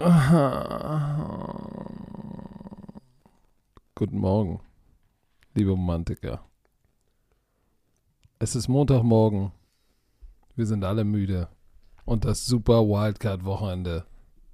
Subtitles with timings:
[0.00, 0.08] Guten
[4.18, 4.60] Morgen,
[5.52, 6.40] liebe Romantiker.
[8.38, 9.52] Es ist Montagmorgen.
[10.56, 11.48] Wir sind alle müde.
[12.06, 14.06] Und das Super Wildcard-Wochenende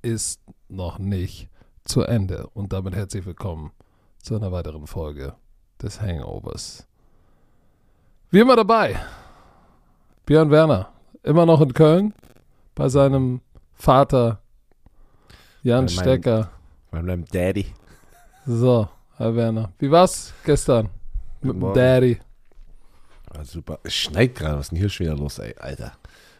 [0.02, 1.48] ist noch nicht
[1.84, 2.48] zu Ende.
[2.48, 3.70] Und damit herzlich willkommen
[4.18, 5.36] zu einer weiteren Folge
[5.80, 6.88] des Hangovers.
[8.30, 8.98] Wie immer dabei,
[10.24, 10.92] Björn Werner,
[11.22, 12.14] immer noch in Köln,
[12.74, 13.42] bei seinem
[13.74, 14.40] Vater
[15.66, 16.50] Jan Bei meinem- Stecker.
[16.92, 17.66] Bei meinem Daddy.
[18.46, 20.88] So, Herr Werner, wie war's gestern
[21.42, 21.72] mit dem.
[21.74, 22.20] Daddy?
[23.34, 23.80] Ah, super.
[23.82, 24.58] Es schneit gerade.
[24.58, 25.92] Was ist denn hier schon wieder los, ey, Alter?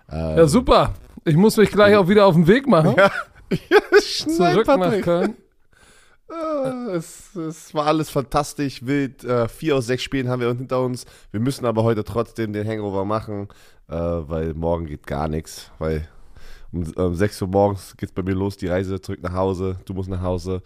[0.08, 0.94] Ähm, Ja, super.
[1.24, 2.94] Ich muss mich gleich auch wieder auf den Weg machen.
[2.96, 3.10] Ja,
[3.50, 5.00] ja, es schneit, Zurück nach.
[5.00, 5.34] Köln.
[6.28, 9.24] Ah, es, es war alles fantastisch, wild.
[9.24, 11.04] Äh, vier aus sechs Spielen haben wir hinter uns.
[11.32, 13.48] Wir müssen aber heute trotzdem den Hangover machen,
[13.88, 15.72] äh, weil morgen geht gar nichts.
[15.80, 16.08] Weil
[16.72, 19.76] um, um 6 Uhr morgens geht es bei mir los, die Reise zurück nach Hause.
[19.84, 20.62] Du musst nach Hause.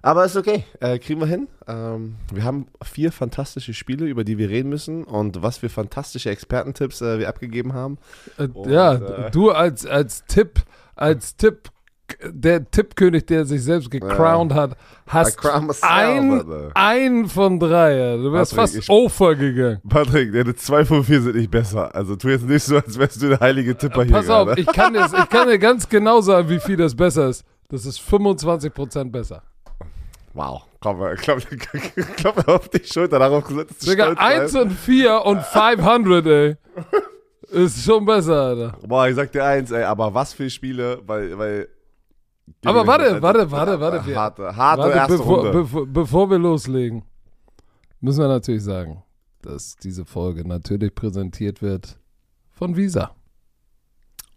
[0.00, 1.48] Aber ist okay, äh, kriegen wir hin.
[1.66, 6.30] Ähm, wir haben vier fantastische Spiele, über die wir reden müssen und was für fantastische
[6.30, 7.98] Expertentipps äh, wir abgegeben haben.
[8.38, 10.62] Äh, Und, ja, äh, du als, als Tipp,
[10.94, 11.70] als Tipp,
[12.24, 15.38] der Tippkönig, der sich selbst gecrowned hat, hast
[15.82, 16.40] ein,
[16.74, 17.96] ein von drei.
[17.96, 18.16] ja.
[18.16, 19.80] Du wärst Patrick, fast ich- over gegangen.
[19.88, 21.94] Patrick, deine 2 von 4 sind nicht besser.
[21.94, 24.60] Also tu jetzt nicht so, als wärst du der heilige Tipper hier Pass auf, gerade.
[24.60, 27.44] ich kann, dir, ich kann dir ganz genau sagen, wie viel das besser ist.
[27.68, 29.42] Das ist 25% besser.
[30.34, 30.62] Wow.
[30.80, 31.40] Komm mal, klapp,
[32.16, 34.56] klapp auf die Schulter, darauf gesagt, dass du Digga, stolz 1 bist.
[34.56, 36.56] und 4 und 500, ey.
[37.50, 38.78] Ist schon besser, Alter.
[38.86, 41.68] Boah, ich sag dir eins, ey, aber was für Spiele, weil, weil.
[42.64, 45.52] Aber warte, warte, warte, warte, wir- Harte, harte Warte, erste bevor, Runde.
[45.52, 47.04] bevor, bevor wir loslegen,
[48.00, 49.02] müssen wir natürlich sagen,
[49.42, 51.98] dass diese Folge natürlich präsentiert wird
[52.50, 53.14] von Visa.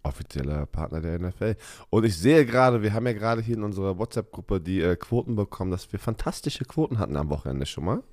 [0.03, 1.55] Offizieller Partner der NFL.
[1.91, 5.35] Und ich sehe gerade, wir haben ja gerade hier in unserer WhatsApp-Gruppe die äh, Quoten
[5.35, 8.03] bekommen, dass wir fantastische Quoten hatten am Wochenende schon mal.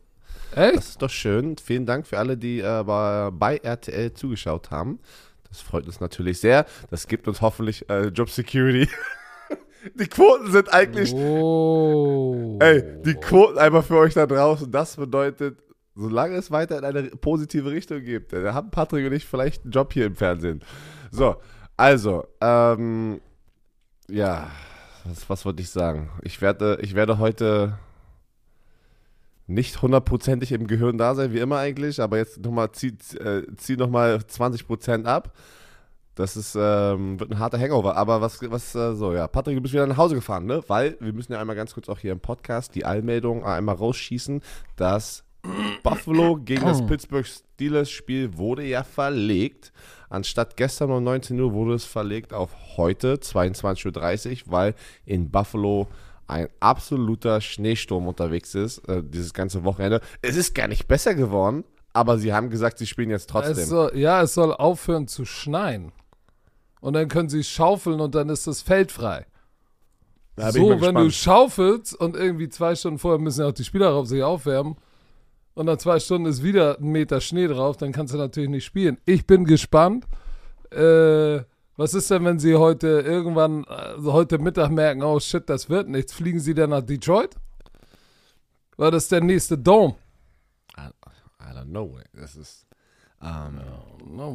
[0.55, 0.77] Echt?
[0.77, 1.57] Das ist doch schön.
[1.57, 4.99] Vielen Dank für alle, die äh, bei, bei RTL zugeschaut haben.
[5.49, 6.67] Das freut uns natürlich sehr.
[6.91, 8.87] Das gibt uns hoffentlich äh, Job Security.
[9.95, 11.13] die Quoten sind eigentlich.
[11.15, 12.59] Oh.
[12.61, 14.71] Ey, die Quoten einmal für euch da draußen.
[14.71, 15.59] Das bedeutet,
[15.95, 19.73] solange es weiter in eine positive Richtung geht, dann haben Patrick und ich vielleicht einen
[19.73, 20.63] Job hier im Fernsehen.
[21.11, 21.37] So,
[21.77, 23.21] also, ähm,
[24.09, 24.51] ja,
[25.05, 26.11] was, was wollte ich sagen?
[26.23, 27.79] Ich werde, ich werde heute
[29.47, 33.77] nicht hundertprozentig im Gehirn da sein, wie immer eigentlich, aber jetzt nochmal, zieh, äh, zieh
[33.77, 35.35] nochmal 20% ab.
[36.19, 37.97] Das ist, ähm, wird ein harter Hangover.
[37.97, 40.65] Aber was, was, äh, so, ja, Patrick, du bist wieder nach Hause gefahren, ne?
[40.67, 44.43] Weil wir müssen ja einmal ganz kurz auch hier im Podcast die Allmeldung einmal rausschießen,
[44.75, 45.23] dass
[45.85, 49.73] Buffalo gegen das Pittsburgh Steelers Spiel wurde ja verlegt.
[50.11, 54.75] Anstatt gestern um 19 Uhr wurde es verlegt auf heute, 22.30 Uhr, weil
[55.07, 55.87] in Buffalo
[56.27, 60.01] ein absoluter Schneesturm unterwegs ist, äh, dieses ganze Wochenende.
[60.21, 61.63] Es ist gar nicht besser geworden,
[61.93, 63.53] aber sie haben gesagt, sie spielen jetzt trotzdem.
[63.53, 65.93] Es soll, ja, es soll aufhören zu schneien.
[66.81, 69.27] Und dann können sie schaufeln und dann ist das Feld frei.
[70.37, 73.93] Da so, wenn du schaufelst und irgendwie zwei Stunden vorher müssen ja auch die Spieler
[73.95, 74.77] auf sich aufwärmen
[75.55, 78.65] und nach zwei Stunden ist wieder ein Meter Schnee drauf, dann kannst du natürlich nicht
[78.65, 78.99] spielen.
[79.05, 80.07] Ich bin gespannt.
[80.71, 81.41] Äh,
[81.77, 85.89] was ist denn, wenn sie heute irgendwann, also heute Mittag merken, oh shit, das wird
[85.89, 86.13] nichts?
[86.13, 87.35] Fliegen sie dann nach Detroit?
[88.77, 89.97] War das der nächste Dome?
[91.41, 91.99] I don't know.
[92.13, 92.68] Das ist.
[93.23, 93.61] Ähm,
[94.11, 94.33] No.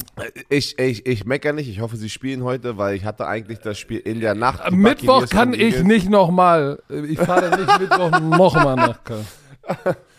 [0.49, 1.67] Ich, ich, ich meckere nicht.
[1.67, 4.61] Ich hoffe, sie spielen heute, weil ich hatte eigentlich das Spiel in der Nacht.
[4.61, 6.81] Am Mittwoch kann ich nicht nochmal.
[6.89, 9.25] Ich fahre nicht Mittwoch nochmal nach Köln.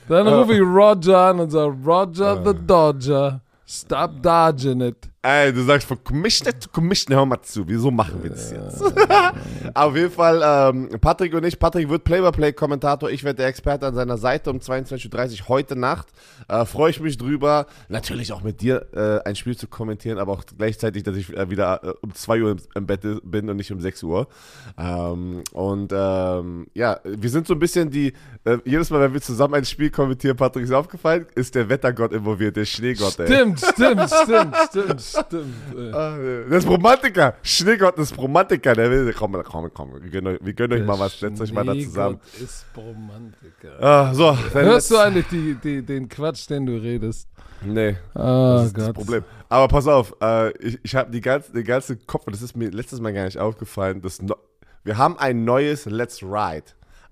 [0.08, 5.08] Dann rufe ich Roger an und sage, Roger the Dodger, stop dodging it.
[5.26, 7.66] Ey, du sagst von Commissioner zu Commissioner, hör mal zu.
[7.66, 8.82] Wieso machen wir das jetzt?
[9.74, 11.58] Auf jeden Fall, ähm, Patrick und ich.
[11.58, 13.08] Patrick wird Play-by-Play-Kommentator.
[13.08, 16.08] Ich werde der Experte an seiner Seite um 22.30 Uhr heute Nacht.
[16.46, 17.64] Äh, Freue ich mich drüber.
[17.88, 21.48] Natürlich auch mit dir äh, ein Spiel zu kommentieren, aber auch gleichzeitig, dass ich äh,
[21.48, 24.28] wieder äh, um 2 Uhr im, im Bett bin und nicht um 6 Uhr.
[24.76, 28.12] Ähm, und ähm, ja, wir sind so ein bisschen die,
[28.44, 32.12] äh, jedes Mal, wenn wir zusammen ein Spiel kommentieren, Patrick ist aufgefallen, ist der Wettergott
[32.12, 33.26] involviert, der Schneegott, ey.
[33.26, 35.54] Stimmt, stimmt, stimmt, stimmt, stimmt.
[35.76, 35.92] ey.
[35.92, 36.16] Ah,
[36.50, 37.34] Das ist Romantiker.
[37.42, 38.74] Schneegott ist Romantiker.
[38.74, 40.02] Der will, komm, komm, komm.
[40.02, 41.18] Wir gönnen euch, wir gönnen euch mal was.
[41.18, 42.20] Setzt euch mal da zusammen.
[42.42, 43.82] Ist Romantiker.
[43.82, 44.36] Ah, so.
[44.52, 47.28] Hörst du eigentlich die, die, den Quatsch, den du redest?
[47.62, 48.18] Nee, Oh
[48.58, 48.88] das ist Gott.
[48.88, 49.24] das Problem.
[49.48, 50.14] Aber pass auf.
[50.20, 53.24] Äh, ich ich habe die ganze, den ganzen Kopf, das ist mir letztes Mal gar
[53.24, 54.34] nicht aufgefallen, dass no,
[54.82, 56.64] wir haben ein neues Let's Ride.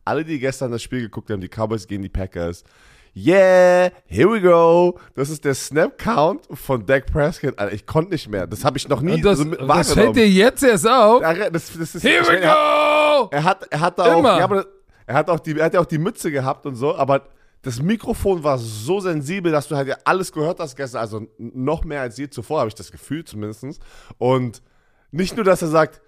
[0.05, 2.65] Alle, die gestern das Spiel geguckt haben, die Cowboys gegen die Packers.
[3.15, 4.99] Yeah, here we go.
[5.15, 7.59] Das ist der Snap-Count von Dak Prescott.
[7.59, 8.47] Alter, ich konnte nicht mehr.
[8.47, 11.21] Das habe ich noch nie Und das, so das fällt dir jetzt erst auf?
[11.21, 13.29] Ja, Das, das ist, Here we Bro.
[13.31, 14.39] Er hat, er hat da auch, Immer.
[14.39, 14.67] ja, aber
[15.07, 17.29] er hat auch die, er hat ja auch die Mütze gehabt und so, aber
[17.61, 21.85] das Mikrofon war so sensibel, dass du halt ja alles gehört hast gestern, also noch
[21.85, 23.79] mehr als je zuvor, habe ich das Gefühl zumindest.
[24.17, 24.63] Und
[25.11, 26.01] nicht nur, dass er sagt,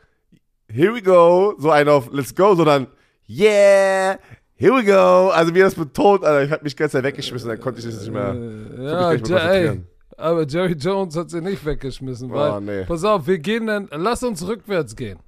[0.69, 2.87] here we go, so ein auf let's go, sondern
[3.29, 4.19] yeah,
[4.65, 5.31] here we go.
[5.31, 8.01] Also wie er das betont, Alter, ich habe mich ganz weggeschmissen, dann konnte ich das
[8.01, 8.35] nicht mehr.
[8.35, 9.81] Äh, ja, nicht mehr ey,
[10.17, 12.85] aber Jerry Jones hat sie nicht weggeschmissen, weil, Oh, nee.
[12.85, 15.19] pass auf, wir gehen dann, lass uns rückwärts gehen.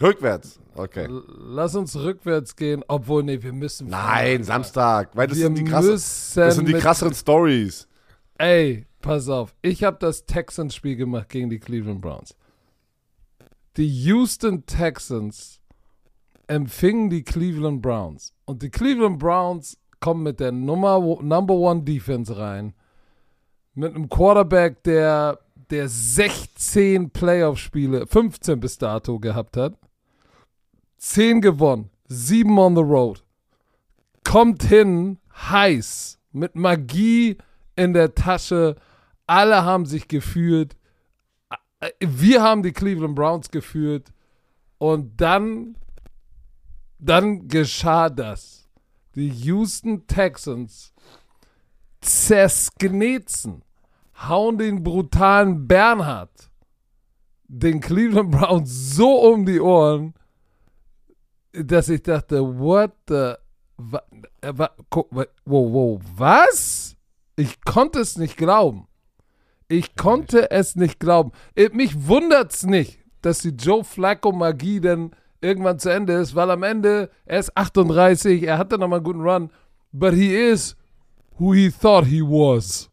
[0.00, 0.60] Rückwärts.
[0.74, 1.08] Okay.
[1.38, 3.88] Lass uns rückwärts gehen, obwohl, nee, wir müssen.
[3.88, 7.88] Nein, Samstag, weil das wir sind die müssen das sind die krasseren Stories.
[8.36, 9.54] Ey, pass auf.
[9.62, 12.36] Ich habe das Texans-Spiel gemacht gegen die Cleveland Browns.
[13.78, 15.60] Die Houston Texans
[16.46, 18.32] empfingen die Cleveland Browns.
[18.44, 22.74] Und die Cleveland Browns kommen mit der Nummer, Number One Defense rein.
[23.74, 25.38] Mit einem Quarterback, der,
[25.70, 29.74] der 16 Playoff-Spiele, 15 bis dato gehabt hat.
[30.98, 33.22] 10 gewonnen, 7 on the road.
[34.24, 37.36] Kommt hin, heiß, mit Magie
[37.76, 38.76] in der Tasche.
[39.26, 40.76] Alle haben sich gefühlt.
[42.00, 44.12] Wir haben die Cleveland Browns geführt.
[44.78, 45.76] Und dann,
[46.98, 48.68] dann geschah das.
[49.14, 50.92] Die Houston Texans
[52.00, 53.62] zersknetzen,
[54.28, 56.50] hauen den brutalen Bernhard,
[57.48, 60.14] den Cleveland Browns so um die Ohren,
[61.52, 63.34] dass ich dachte, what the,
[63.76, 64.02] wa,
[64.42, 66.96] äh, wa, wa, wow, wow, was?
[67.36, 68.86] Ich konnte es nicht glauben.
[69.68, 71.32] Ich konnte es nicht glauben.
[71.54, 76.50] Äh, Mich wundert's nicht, dass die Joe Flacco Magie dann irgendwann zu Ende ist, weil
[76.50, 79.50] am Ende, er ist 38, er hatte nochmal einen guten Run,
[79.92, 80.76] but he is
[81.38, 82.90] who he thought he was.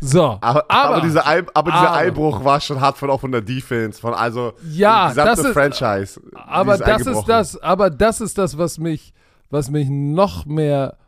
[0.00, 3.32] So, Aber, aber, dieser, Ein, aber dieser aber- Einbruch war schon hart von auch von
[3.32, 6.20] der Defense, von also Ja, das ist- Franchise.
[6.34, 9.12] aber das ist das, aber das ist das, was mich,
[9.50, 10.98] was mich noch mehr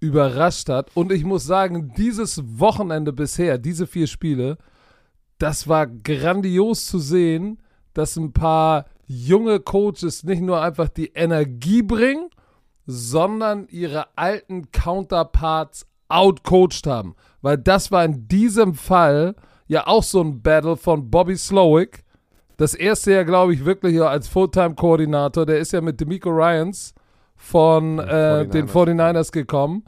[0.00, 0.90] überrascht hat.
[0.94, 4.58] Und ich muss sagen, dieses Wochenende bisher, diese vier Spiele,
[5.38, 7.58] das war grandios zu sehen,
[7.94, 12.30] dass ein paar junge Coaches nicht nur einfach die Energie bringen,
[12.86, 17.14] sondern ihre alten Counterparts outcoached haben.
[17.42, 19.34] Weil das war in diesem Fall
[19.66, 22.04] ja auch so ein Battle von Bobby Slowick.
[22.56, 25.46] Das erste ja, glaube ich, wirklich als Fulltime-Koordinator.
[25.46, 26.94] Der ist ja mit D'Amico Ryans
[27.36, 29.84] von äh, den 49ers gekommen.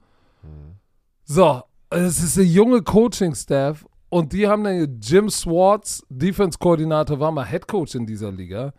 [1.24, 7.46] So, es ist eine junge Coaching-Staff und die haben dann Jim Swartz, Defense-Koordinator, war mal
[7.46, 8.72] Head Coach in dieser Liga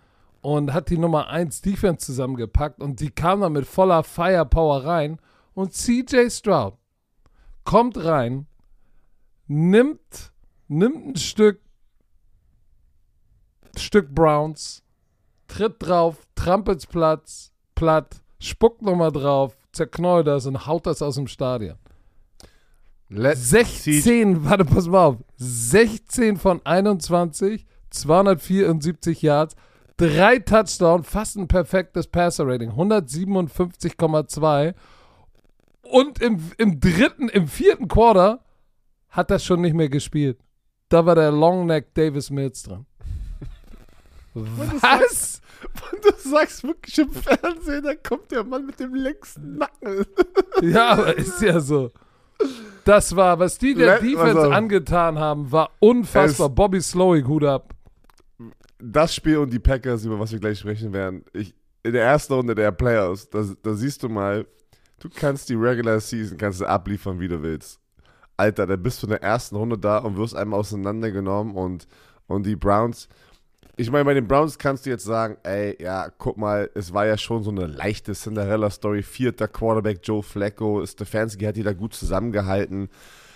[0.47, 5.19] und hat die Nummer 1 Defense zusammengepackt und die kam dann mit voller Firepower rein
[5.53, 6.75] und CJ Stroud
[7.65, 8.47] kommt rein,
[9.47, 10.31] nimmt,
[10.69, 11.59] nimmt ein Stück,
[13.75, 14.83] Stück Browns,
[15.49, 21.27] tritt drauf, trampelt's Platz, platt, spuckt nochmal drauf, zerknallt das und haut das aus dem
[21.27, 21.75] Stadion.
[23.09, 25.17] See- 16, warte, pass mal auf.
[25.35, 29.57] 16 von 21, 274 Yards,
[29.97, 34.73] drei Touchdown, fast ein perfektes Passer-Rating, 157,2.
[35.83, 38.43] Und im, im dritten, im vierten Quarter
[39.09, 40.37] hat er schon nicht mehr gespielt.
[40.89, 42.85] Da war der Longneck Davis Mills dran.
[44.81, 45.41] Was?
[45.91, 50.05] Und du sagst wirklich im Fernsehen, da kommt der Mann mit dem längsten Nacken.
[50.61, 51.91] Ja, aber ist ja so.
[52.83, 56.49] Das war, was die der Let- Defense also- angetan haben, war unfassbar.
[56.49, 57.75] Bobby Slowick, Hut ab.
[58.79, 62.33] Das Spiel und die Packers, über was wir gleich sprechen werden, ich, in der ersten
[62.33, 64.45] Runde der Playoffs, da, siehst du mal,
[64.99, 67.79] du kannst die Regular Season kannst du abliefern, wie du willst.
[68.35, 71.87] Alter, da bist du in der ersten Runde da und wirst einmal auseinandergenommen und,
[72.27, 73.09] und die Browns,
[73.79, 77.05] ich meine, bei den Browns kannst du jetzt sagen, ey, ja, guck mal, es war
[77.05, 79.03] ja schon so eine leichte Cinderella-Story.
[79.03, 82.89] Vierter Quarterback Joe Flacco, Stefanski hat die da gut zusammengehalten.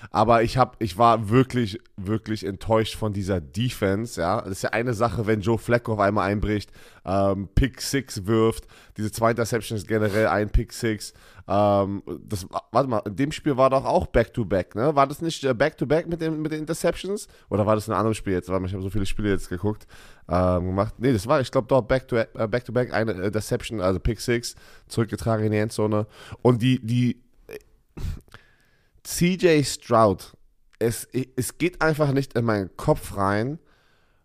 [0.09, 4.19] Aber ich hab, ich war wirklich, wirklich enttäuscht von dieser Defense.
[4.19, 6.71] Ja, das ist ja eine Sache, wenn Joe Flacco auf einmal einbricht,
[7.05, 8.67] ähm, Pick Six wirft.
[8.97, 11.13] Diese zwei Interception ist generell ein Pick Six.
[11.47, 14.95] Ähm, das, warte mal, in dem Spiel war doch auch Back to Back, ne?
[14.95, 17.27] War das nicht äh, Back to Back mit den, mit den Interceptions?
[17.49, 18.49] Oder war das ein anderes Spiel jetzt?
[18.49, 19.87] Warte mal, ich habe so viele Spiele jetzt geguckt,
[20.29, 20.95] ähm, gemacht.
[20.97, 24.55] Nee, das war, ich glaube, doch äh, Back to Back eine Interception, also Pick Six,
[24.87, 26.07] zurückgetragen in die Endzone.
[26.41, 27.21] Und die, die
[29.03, 30.33] CJ Stroud,
[30.79, 33.59] es, es geht einfach nicht in meinen Kopf rein,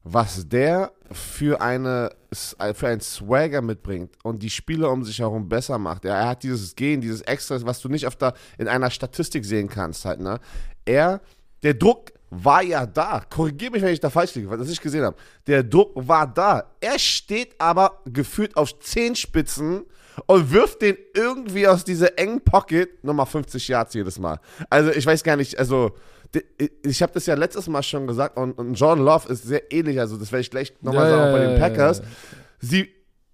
[0.03, 5.79] was der für, eine, für einen Swagger mitbringt und die Spieler um sich herum besser
[5.79, 6.05] macht.
[6.05, 9.45] Ja, er hat dieses Gehen, dieses Extra, was du nicht auf der, in einer Statistik
[9.45, 10.21] sehen kannst halt.
[10.21, 10.39] Ne?
[10.85, 11.21] Er,
[11.63, 13.23] der Druck, war ja da.
[13.29, 15.17] Korrigiere mich, wenn ich da falsch liege, was ich gesehen habe.
[15.47, 16.73] Der Druck war da.
[16.81, 19.85] Er steht aber gefühlt auf Zehenspitzen
[20.27, 24.41] und wirft den irgendwie aus dieser engen Pocket nochmal 50 Yards jedes Mal.
[24.71, 25.93] Also ich weiß gar nicht, also
[26.83, 30.01] ich habe das ja letztes Mal schon gesagt und, und John Love ist sehr ähnlich,
[30.01, 32.03] also das werde ich gleich nochmal ja, sagen, auch bei den Packers.
[32.59, 32.89] Sie,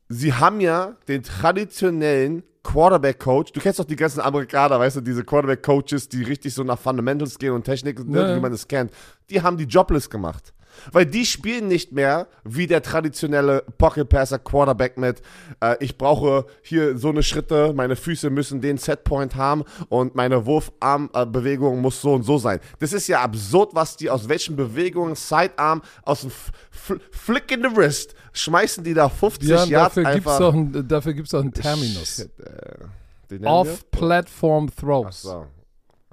[0.08, 5.24] sie haben ja den traditionellen Quarterback-Coach, du kennst doch die ganzen Amerikaner, weißt du, diese
[5.24, 8.92] Quarterback-Coaches, die richtig so nach Fundamentals gehen und Technik, ne, wie man es kennt,
[9.30, 10.52] die haben die Jobless gemacht.
[10.90, 15.22] Weil die spielen nicht mehr wie der traditionelle Pocket Passer Quarterback mit,
[15.60, 20.46] äh, ich brauche hier so eine Schritte, meine Füße müssen den Setpoint haben und meine
[20.46, 22.60] Wurfarmbewegung muss so und so sein.
[22.78, 27.62] Das ist ja absurd, was die aus welchen Bewegungen, Sidearm, aus dem F Flick in
[27.62, 30.38] the Wrist, schmeißen die da 50 ja, Yards dafür einfach.
[30.38, 32.16] Gibt's auch ein, dafür gibt es auch einen Terminus.
[32.16, 35.22] Shit, äh, Off-Platform Throws.
[35.22, 35.46] So.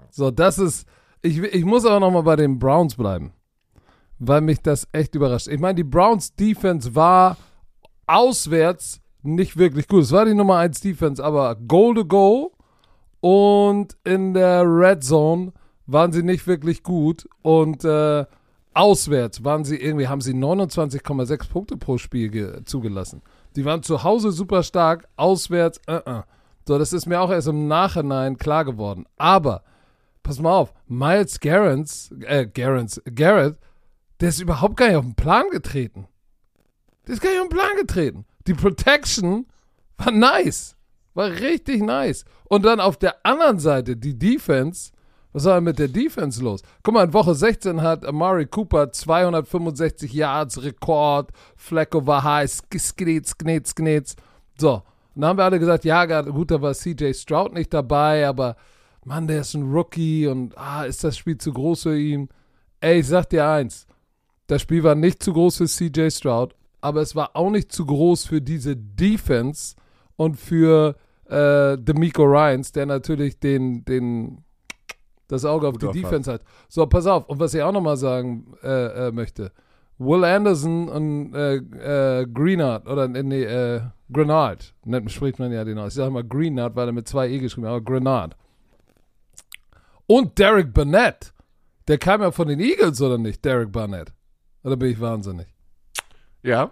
[0.10, 0.86] so, das ist,
[1.22, 3.34] ich, ich muss aber nochmal bei den Browns bleiben
[4.20, 5.48] weil mich das echt überrascht.
[5.48, 7.38] Ich meine, die Browns Defense war
[8.06, 10.04] auswärts nicht wirklich gut.
[10.04, 12.52] Es war die Nummer 1 Defense, aber Goal to Go
[13.22, 15.54] und in der Red Zone
[15.86, 18.26] waren sie nicht wirklich gut und äh,
[18.74, 23.22] auswärts waren sie irgendwie, haben sie 29,6 Punkte pro Spiel zugelassen.
[23.56, 26.24] Die waren zu Hause super stark, auswärts, uh -uh.
[26.68, 29.06] So, das ist mir auch erst im Nachhinein klar geworden.
[29.18, 29.64] Aber,
[30.22, 31.90] pass mal auf, Miles Garrett,
[32.22, 33.58] äh, Garrett
[34.20, 36.08] der ist überhaupt gar nicht auf den Plan getreten.
[37.08, 38.26] Der ist gar nicht auf den Plan getreten.
[38.48, 39.48] Die Protection
[39.98, 40.76] war nice.
[41.14, 42.26] War richtig nice.
[42.46, 44.92] Und dann auf der anderen Seite die Defense.
[45.32, 46.62] Was war denn mit der Defense los?
[46.82, 51.32] Guck mal, in Woche 16 hat Amari Cooper 265 Yards Rekord.
[51.56, 52.50] Flecko war high.
[52.50, 54.16] Sknitz, sknitz, sknitz.
[54.58, 54.82] So.
[55.16, 58.56] Und dann haben wir alle gesagt, ja, gut, da war CJ Stroud nicht dabei, aber
[59.06, 62.30] Mann, der ist ein Rookie und ah, ist das Spiel zu groß für ihn?
[62.80, 63.88] Ey, ich sag dir eins.
[64.50, 67.86] Das Spiel war nicht zu groß für CJ Stroud, aber es war auch nicht zu
[67.86, 69.76] groß für diese Defense
[70.16, 70.96] und für
[71.28, 74.44] äh, D'Amico Ryans, der natürlich den, den,
[75.28, 76.42] das Auge auf Gut die Defense hat.
[76.68, 77.30] So, pass auf.
[77.30, 79.52] Und was ich auch nochmal sagen äh, äh, möchte.
[80.00, 81.58] Will Anderson und äh,
[82.22, 85.90] äh, Greenard, oder nee, äh, Grenard, nennt, spricht man ja den aus.
[85.90, 88.36] Ich sage mal Greenard, weil er mit zwei E geschrieben hat, aber Grenard.
[90.08, 91.36] Und Derek Burnett.
[91.88, 93.46] Der kam ja von den Eagles, oder nicht?
[93.46, 94.12] Derek Burnett.
[94.64, 95.48] Oder bin ich wahnsinnig?
[96.44, 96.72] Ja.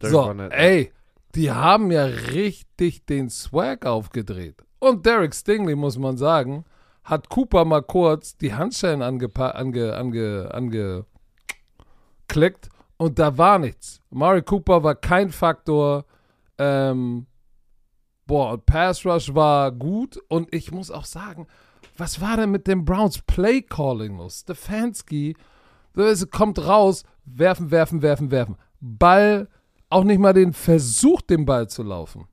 [0.00, 0.92] So, ey,
[1.34, 4.62] die haben ja richtig den Swag aufgedreht.
[4.78, 6.64] Und Derek Stingley, muss man sagen,
[7.04, 11.04] hat Cooper mal kurz die Handschellen angeklickt ange, ange, ange
[12.98, 14.02] und da war nichts.
[14.10, 16.04] Mari Cooper war kein Faktor.
[16.58, 17.26] Ähm,
[18.26, 21.46] boah, Pass Rush war gut und ich muss auch sagen,
[21.96, 24.40] was war denn mit dem Browns Play Calling los?
[24.40, 25.36] Stefanski
[26.04, 28.56] es kommt raus, werfen, werfen, werfen, werfen.
[28.80, 29.48] Ball,
[29.90, 32.26] auch nicht mal den Versuch, den Ball zu laufen.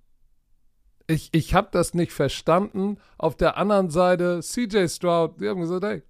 [1.07, 2.97] Ich, ich habe das nicht verstanden.
[3.17, 6.03] Auf der anderen Seite, CJ Stroud, die haben gesagt, hey,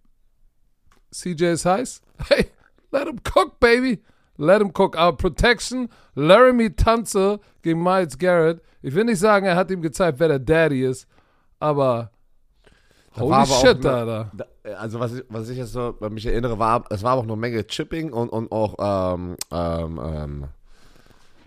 [1.12, 2.02] CJ ist heiß.
[2.30, 2.46] Hey,
[2.92, 4.02] let him cook, baby.
[4.38, 4.96] Let him cook.
[4.98, 8.62] Our Protection, Laramie Tanze gegen Miles Garrett.
[8.82, 11.08] Ich will nicht sagen, er hat ihm gezeigt, wer der Daddy ist,
[11.60, 12.12] aber
[13.18, 14.32] Holy shit, ne, Alter.
[14.78, 17.36] Also was ich, was ich jetzt so bei mich erinnere, war, es war auch eine
[17.36, 18.76] Menge Chipping und, und auch
[19.14, 20.46] ähm, ähm, ähm,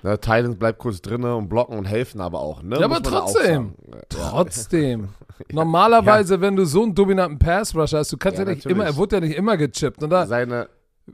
[0.03, 2.63] ne, Titans bleibt kurz drinnen und blocken und helfen aber auch.
[2.63, 2.79] Ne?
[2.79, 3.75] Ja, aber trotzdem.
[4.09, 5.09] Trotzdem.
[5.53, 6.41] Normalerweise, ja.
[6.41, 8.77] wenn du so einen dominanten Pass-Rush hast, du kannst ja, ja nicht natürlich.
[8.77, 10.03] immer, er wurde ja nicht immer gechippt.
[10.03, 10.69] Und da, Seine,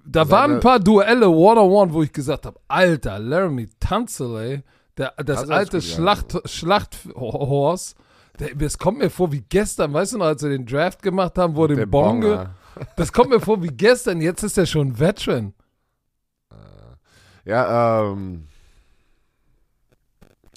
[0.05, 4.63] da waren ein paar Duelle One-on-One, wo ich gesagt habe, Alter, Laramie Tunzel, ey,
[4.97, 7.95] der, das also alte Schlacht, Schlachthorse,
[8.57, 11.57] das kommt mir vor wie gestern, weißt du noch, als wir den Draft gemacht haben,
[11.57, 12.55] wo den Bonge.
[12.97, 15.55] Das kommt mir vor wie gestern, jetzt ist er schon Veteran.
[16.51, 18.49] Äh, ja, ähm.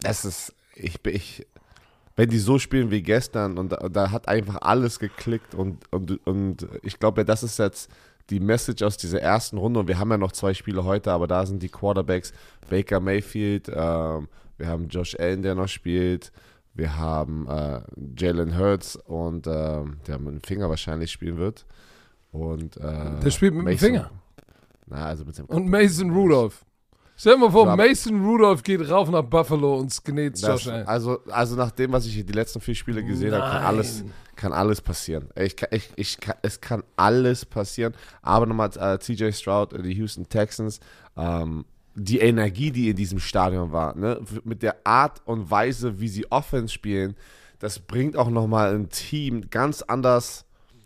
[0.03, 0.51] Es ist.
[0.73, 1.45] Ich, ich,
[2.15, 6.25] wenn die so spielen wie gestern und da, da hat einfach alles geklickt und, und,
[6.25, 7.91] und ich glaube, das ist jetzt
[8.31, 11.27] die Message aus dieser ersten Runde und wir haben ja noch zwei Spiele heute, aber
[11.27, 12.33] da sind die Quarterbacks
[12.69, 16.31] Baker Mayfield, ähm, wir haben Josh Allen, der noch spielt,
[16.77, 17.81] wir haben äh,
[18.17, 21.65] Jalen Hurts und äh, der mit dem Finger wahrscheinlich spielen wird.
[22.31, 24.11] Und, äh, der spielt mit Mason, dem Finger.
[24.85, 26.63] Na, also mit dem und Mason Rudolph.
[27.19, 30.67] Stell dir mal vor, so, Mason Rudolph geht rauf nach Buffalo und sknet Josh.
[30.67, 34.03] Also, also nach dem, was ich die letzten vier Spiele gesehen habe, kann alles,
[34.35, 35.29] kann alles passieren.
[35.35, 37.95] Ich, ich, ich, es kann alles passieren.
[38.21, 40.79] Aber nochmal äh, CJ Stroud, die Houston Texans,
[41.15, 41.65] ähm,
[41.99, 44.21] die Energie, die in diesem Stadion war, ne?
[44.43, 47.15] mit der Art und Weise, wie sie Offense spielen,
[47.59, 50.45] das bringt auch nochmal ein Team ganz anders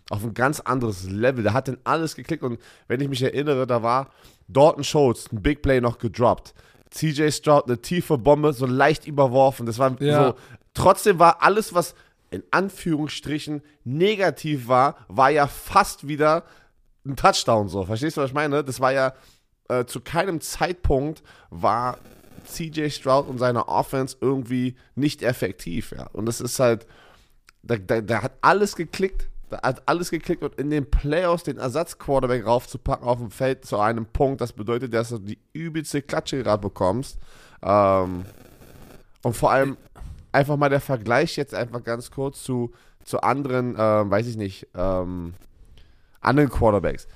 [0.10, 1.44] auf ein ganz anderes Level.
[1.44, 4.10] Der hat denn alles geklickt und wenn ich mich erinnere, da war
[4.48, 6.54] Dalton Schultz, ein Big Play noch gedroppt.
[6.90, 9.66] CJ Stroud, eine tiefe Bombe, so leicht überworfen.
[9.66, 10.28] Das war Ja.
[10.30, 10.36] so.
[10.74, 11.94] Trotzdem war alles, was
[12.30, 16.44] in Anführungsstrichen negativ war, war ja fast wieder
[17.06, 17.84] ein Touchdown so.
[17.86, 18.64] Verstehst du, was ich meine?
[18.64, 19.14] Das war ja
[19.72, 21.98] äh, zu keinem Zeitpunkt war
[22.46, 26.08] CJ Stroud und seine Offense irgendwie nicht effektiv, ja.
[26.12, 26.86] Und das ist halt,
[27.64, 29.28] da, da, da hat alles geklickt.
[29.50, 33.80] Da hat alles geklickt und in den Playoffs den Ersatzquarterback raufzupacken auf dem Feld zu
[33.80, 37.18] einem Punkt, das bedeutet, dass du die übelste Klatsche gerade bekommst.
[37.62, 38.24] Ähm,
[39.24, 39.78] und vor allem
[40.32, 42.72] einfach mal der Vergleich jetzt einfach ganz kurz zu,
[43.04, 45.34] zu anderen, ähm, weiß ich nicht, ähm,
[46.22, 47.08] anderen Quarterbacks.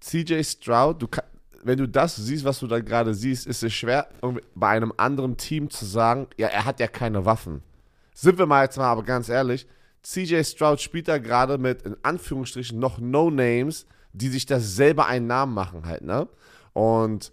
[0.00, 1.24] CJ Stroud, du kann,
[1.64, 4.08] wenn du das siehst, was du da gerade siehst, ist es schwer,
[4.54, 7.62] bei einem anderen Team zu sagen, ja, er hat ja keine Waffen.
[8.14, 9.66] Sind wir mal jetzt mal aber ganz ehrlich,
[10.02, 15.26] CJ Stroud spielt da gerade mit, in Anführungsstrichen, noch No-Names, die sich das selber einen
[15.26, 16.28] Namen machen halt, ne?
[16.74, 17.32] Und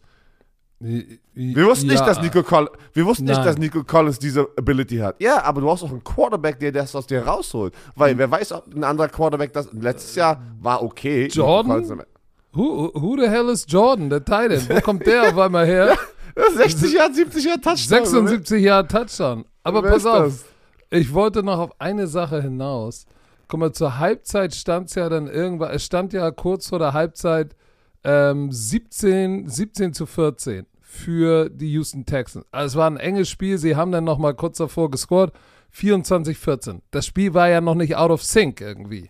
[0.80, 5.22] wir wussten nicht, dass Nico Collins, wir wussten nicht, dass Nico Collins diese Ability hat.
[5.22, 7.76] Ja, aber du hast auch einen Quarterback, der das aus dir rausholt.
[7.96, 11.28] Weil wer weiß, ob ein anderer Quarterback das letztes Jahr war okay.
[11.28, 12.04] Jordan?
[12.54, 14.68] Who, who the hell is Jordan, der Titan?
[14.70, 15.98] Wo kommt der auf einmal her?
[16.56, 18.06] 60 Jahre, 70 Jahre Touchdown.
[18.06, 19.46] 76 Jahre Touchdown.
[19.64, 20.46] Aber pass auf,
[20.90, 23.06] ich wollte noch auf eine Sache hinaus.
[23.48, 26.94] Guck mal, zur Halbzeit stand es ja dann irgendwann, es stand ja kurz vor der
[26.94, 27.56] Halbzeit
[28.04, 32.46] ähm, 17, 17 zu 14 für die Houston Texans.
[32.52, 35.32] Also es war ein enges Spiel, sie haben dann noch mal kurz davor gescored,
[35.76, 36.80] 24-14.
[36.92, 39.10] Das Spiel war ja noch nicht out of sync irgendwie.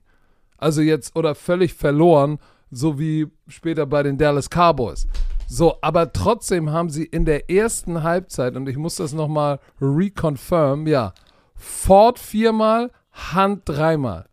[0.57, 2.37] Also jetzt, oder völlig verloren,
[2.71, 5.07] so wie später bei den Dallas Cowboys.
[5.47, 10.87] So, aber trotzdem haben sie in der ersten Halbzeit, und ich muss das nochmal reconfirm,
[10.87, 11.13] ja,
[11.55, 14.27] Ford viermal, Hand dreimal.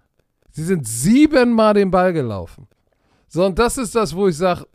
[0.51, 2.69] Sie sind siebenmal den Ball gelaufen.
[3.27, 4.67] So, und das ist das, wo ich sage,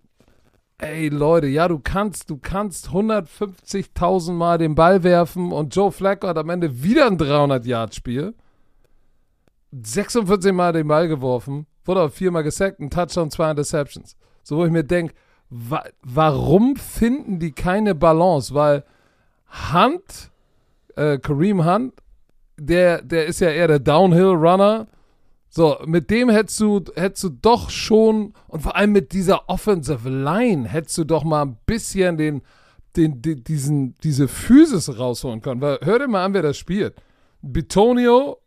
[0.77, 6.27] ey Leute, ja, du kannst, du kannst 150.000 Mal den Ball werfen und Joe Flacco
[6.27, 8.35] hat am Ende wieder ein 300-Yard-Spiel.
[9.72, 14.17] 46 Mal den Ball geworfen, wurde viermal gesackt, ein Touchdown, zwei Interceptions.
[14.43, 15.13] So, wo ich mir denke,
[15.50, 18.53] wa warum finden die keine Balance?
[18.53, 18.83] Weil
[19.74, 20.31] Hunt,
[20.96, 21.93] äh, Kareem Hunt,
[22.57, 24.87] der, der ist ja eher der Downhill-Runner.
[25.50, 30.09] So, mit dem hättest du, hättest du doch schon, und vor allem mit dieser Offensive
[30.09, 32.41] Line, hättest du doch mal ein bisschen den,
[32.96, 35.61] den, den, diesen, diese Physis rausholen können.
[35.61, 36.96] Weil, hör dir mal an, wer das spielt.
[37.41, 38.39] Bitonio,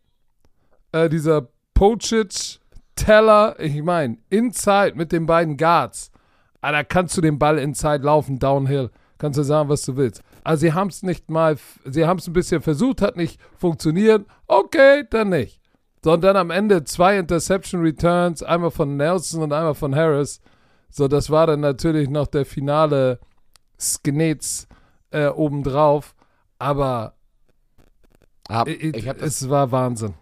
[0.91, 2.59] äh, dieser Pocic,
[2.97, 6.11] Teller, ich meine, Inside mit den beiden Guards.
[6.59, 8.89] Ah, da kannst du den Ball Inside laufen, Downhill.
[9.17, 10.21] Kannst du sagen, was du willst.
[10.43, 14.25] Also sie haben es nicht mal, sie haben es ein bisschen versucht, hat nicht funktioniert.
[14.47, 15.61] Okay, dann nicht.
[16.03, 20.41] Sondern am Ende zwei Interception Returns, einmal von Nelson und einmal von Harris.
[20.89, 23.19] So, das war dann natürlich noch der finale
[23.79, 24.67] Sknetz
[25.11, 26.15] äh, obendrauf.
[26.59, 27.15] Aber
[28.49, 30.13] Hab, ich hab das, es war Wahnsinn.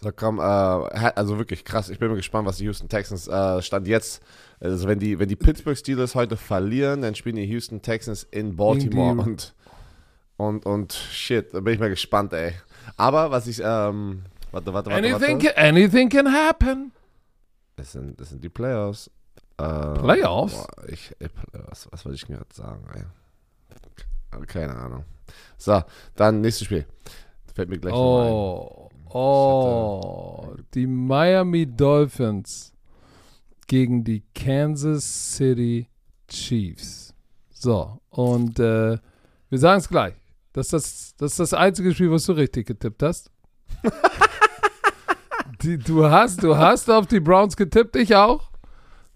[0.00, 1.88] So komm, äh, also wirklich krass.
[1.88, 4.22] Ich bin mal gespannt, was die Houston Texans äh, stand jetzt.
[4.60, 8.56] Also wenn die, wenn die Pittsburgh Steelers heute verlieren, dann spielen die Houston Texans in
[8.56, 9.54] Baltimore die- und
[10.38, 12.52] und und shit, da bin ich mal gespannt, ey.
[12.96, 15.54] Aber was ich ähm, warte, warte, warte, Anything warte.
[15.54, 16.92] can, anything can happen.
[17.76, 19.10] Das sind, das sind die Playoffs.
[19.58, 19.64] Äh,
[19.98, 20.54] Playoffs?
[20.54, 21.14] Boah, ich,
[21.68, 22.84] was, was wollte ich mir gerade sagen?
[22.94, 24.46] Ey?
[24.46, 25.04] Keine Ahnung.
[25.56, 25.82] So,
[26.14, 26.86] dann nächstes Spiel.
[27.54, 28.85] Fällt mir gleich noch ein.
[29.18, 32.74] Oh, die Miami Dolphins
[33.66, 35.88] gegen die Kansas City
[36.28, 37.14] Chiefs.
[37.48, 38.98] So, und äh,
[39.48, 40.12] wir sagen es gleich.
[40.52, 43.30] Das ist das, das ist das einzige Spiel, was du richtig getippt hast.
[45.62, 48.50] die, du, hast du hast auf die Browns getippt, ich auch.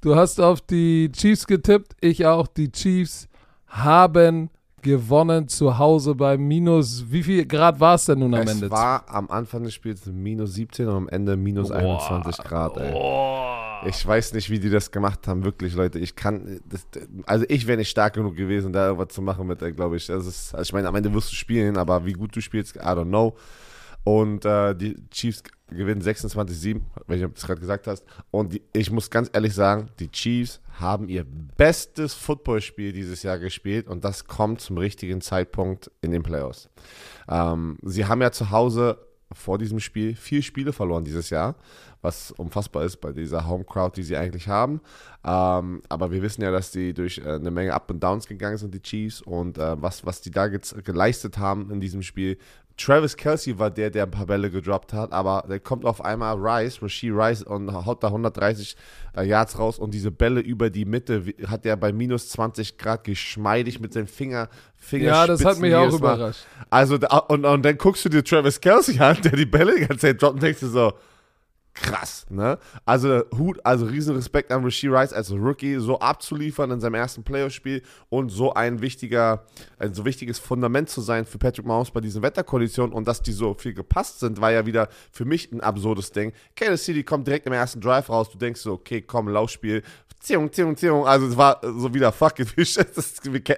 [0.00, 2.46] Du hast auf die Chiefs getippt, ich auch.
[2.46, 3.28] Die Chiefs
[3.66, 4.48] haben
[4.82, 8.70] gewonnen zu Hause bei minus, wie viel Grad war es denn nun am Es Ende?
[8.70, 11.76] war am Anfang des Spiels minus 17 und am Ende minus Boah.
[11.76, 12.92] 21 Grad, ey.
[12.94, 13.86] Oh.
[13.86, 15.98] Ich weiß nicht, wie die das gemacht haben, wirklich, Leute.
[15.98, 16.86] Ich kann, das,
[17.26, 20.06] also ich wäre nicht stark genug gewesen, da irgendwas zu machen mit, glaube ich.
[20.06, 22.76] Das ist, also ich meine, am Ende wirst du spielen, aber wie gut du spielst,
[22.76, 23.36] I don't know.
[24.04, 28.04] Und äh, die Chiefs gewinnen 26-7, wenn du es gerade gesagt hast.
[28.30, 31.24] Und die, ich muss ganz ehrlich sagen, die Chiefs haben ihr
[31.56, 36.68] bestes Footballspiel dieses Jahr gespielt und das kommt zum richtigen Zeitpunkt in den Playoffs.
[37.28, 38.98] Ähm, sie haben ja zu Hause
[39.33, 41.54] vor diesem Spiel vier Spiele verloren dieses Jahr,
[42.02, 44.80] was unfassbar ist bei dieser Home Crowd, die sie eigentlich haben.
[45.24, 48.56] Ähm, aber wir wissen ja, dass die durch äh, eine Menge Up und Downs gegangen
[48.56, 52.38] sind, die Chiefs, und äh, was, was die da geleistet haben in diesem Spiel,
[52.80, 56.36] Travis Kelsey war der, der ein paar Bälle gedroppt hat, aber der kommt auf einmal
[56.36, 58.76] Rice, Rasheed Rice und haut da 130
[59.16, 63.04] äh, Yards raus und diese Bälle über die Mitte hat er bei minus 20 Grad
[63.04, 64.48] geschmeidig mit seinen Finger,
[64.92, 66.46] Ja, das hat mich auch überrascht.
[66.70, 70.06] Also, und, und dann guckst du dir Travis Kelsey an, der die Bälle die ganze
[70.06, 70.92] Zeit droppt und denkst dir so,
[71.74, 72.59] krass, ne?
[72.85, 77.22] Also Hut, also riesen Respekt an Rasheed Rice als Rookie, so abzuliefern in seinem ersten
[77.22, 79.44] Playoff-Spiel und so ein wichtiger,
[79.78, 83.33] ein so wichtiges Fundament zu sein für Patrick Mahomes bei diesen Wetterkonditionen und dass die
[83.33, 86.33] so viel gepasst sind, war ja wieder für mich ein absurdes Ding.
[86.56, 89.83] Kansas City kommt direkt im ersten Drive raus, du denkst so, okay, komm, Laufspiel,
[90.20, 91.06] Ziehung, Ziehung, Ziehung.
[91.06, 92.48] Also es war so wieder fuck it,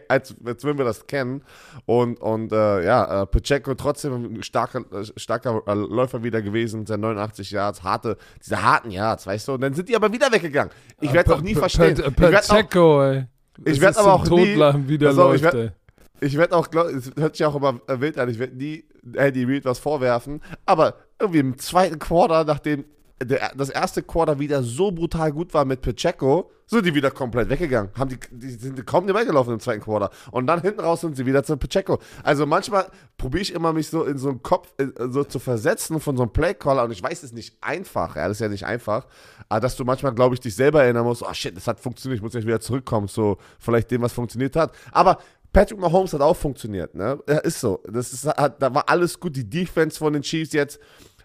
[0.08, 1.42] als, als, wenn wir das kennen.
[1.86, 4.84] Und, und äh, ja, äh, Pacheco trotzdem ein starker,
[5.16, 9.52] starker äh, Läufer wieder gewesen, sein 89 Yards, harte, diese harten Yards, weißt du.
[9.54, 10.72] Und dann sind die aber wieder weggegangen.
[11.00, 11.96] Ich werde es auch nie verstehen.
[12.14, 13.26] Pacheco, ey.
[13.64, 14.56] Ich werde aber auch nie.
[14.88, 15.72] wieder also, läuft, ich werde
[16.20, 18.84] ich werde auch, es hört sich auch immer wild an, ich werde nie
[19.14, 22.84] Andy Reid was vorwerfen, aber irgendwie im zweiten Quarter, nachdem
[23.24, 27.48] der, das erste Quarter wieder so brutal gut war mit Pacheco, sind die wieder komplett
[27.50, 27.90] weggegangen.
[27.98, 30.10] Haben die, die sind kaum nicht gelaufen im zweiten Quarter.
[30.30, 31.98] Und dann hinten raus sind sie wieder zu Pacheco.
[32.22, 32.86] Also manchmal
[33.18, 36.22] probiere ich immer, mich so in so einen Kopf in, so zu versetzen von so
[36.22, 36.84] einem Playcaller.
[36.84, 38.16] Und ich weiß, es ist nicht einfach.
[38.16, 39.06] Ja, das ist ja nicht einfach.
[39.48, 42.16] Aber dass du manchmal, glaube ich, dich selber erinnern musst, oh shit, das hat funktioniert,
[42.16, 44.72] ich muss jetzt wieder zurückkommen, so vielleicht dem, was funktioniert hat.
[44.92, 45.18] Aber
[45.52, 47.18] Patrick Mahomes hat auch funktioniert, ne?
[47.28, 47.82] Ja, ist so.
[47.86, 49.36] Das ist, hat, da war alles gut.
[49.36, 50.80] Die Defense von den Chiefs jetzt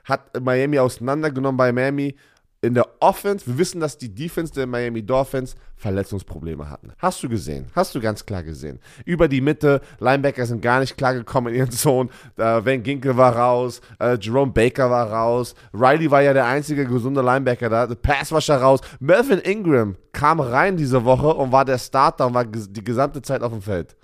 [0.07, 2.15] hat Miami auseinandergenommen bei Miami.
[2.59, 6.91] In der Offense, wir wissen, dass die Defense der Miami Dolphins Verletzungsprobleme hatten.
[6.97, 7.67] Hast du gesehen?
[7.75, 8.79] Hast du ganz klar gesehen.
[9.05, 12.09] Über die Mitte, Linebacker sind gar nicht klar gekommen in ihren Zone.
[12.35, 16.85] Äh, Van Ginkel war raus, äh, Jerome Baker war raus, Riley war ja der einzige
[16.87, 18.81] gesunde Linebacker da, Passwasher raus.
[18.99, 23.43] Melvin Ingram kam rein diese Woche und war der Starter und war die gesamte Zeit
[23.43, 23.95] auf dem Feld.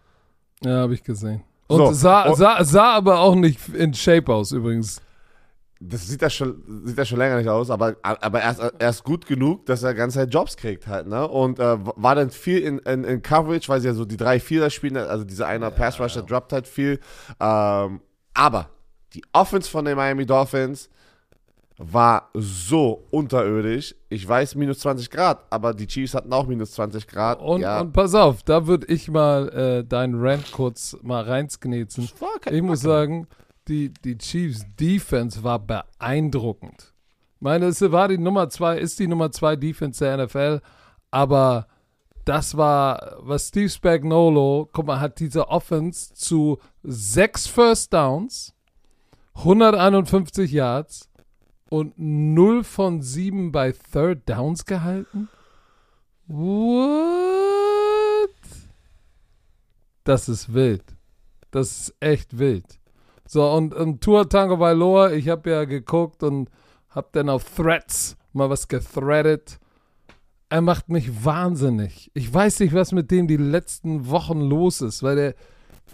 [0.64, 1.42] Ja, habe ich gesehen.
[1.68, 5.02] Und so, sah, sah, sah aber auch nicht in Shape aus übrigens
[5.90, 8.90] das sieht das schon, sieht das schon länger nicht aus, aber, aber er, ist, er
[8.90, 11.28] ist gut genug, dass er ganze Zeit Jobs kriegt halt, ne?
[11.28, 14.40] Und äh, war dann viel in, in, in, Coverage, weil sie ja so die drei
[14.40, 16.26] Vierer spielen, also dieser eine ja, Pass Rusher ja.
[16.26, 17.00] droppt halt viel.
[17.40, 18.02] Ähm,
[18.34, 18.70] aber
[19.14, 20.90] die Offense von den Miami Dolphins
[21.78, 23.96] war so unterirdisch.
[24.10, 27.42] Ich weiß, minus 20 Grad, aber die Chiefs hatten auch minus 20 Grad.
[27.42, 27.82] Und, ja.
[27.82, 32.10] und pass auf, da würde ich mal äh, deinen Rant kurz mal reinsknetzen.
[32.52, 33.28] Ich muss sagen,
[33.68, 36.94] die, die Chiefs Defense war beeindruckend.
[37.36, 40.62] Ich meine, es war die Nummer zwei, ist die Nummer zwei Defense der NFL,
[41.12, 41.68] aber
[42.26, 48.56] das war, was Steve Spagnolo, guck mal, hat diese Offense zu sechs First Downs,
[49.36, 51.10] 151 Yards
[51.70, 55.28] und 0 von 7 bei Third Downs gehalten?
[56.28, 57.50] What?
[60.04, 60.84] Das ist wild.
[61.52, 62.80] Das ist echt wild.
[63.34, 66.52] So, und, und Tour Tango Bailoa, ich habe ja geguckt und
[66.90, 69.60] habe dann auf Threads mal was gethreadet.
[70.50, 72.12] Er macht mich wahnsinnig.
[72.14, 75.36] Ich weiß nicht, was mit dem die letzten Wochen los ist, weil der,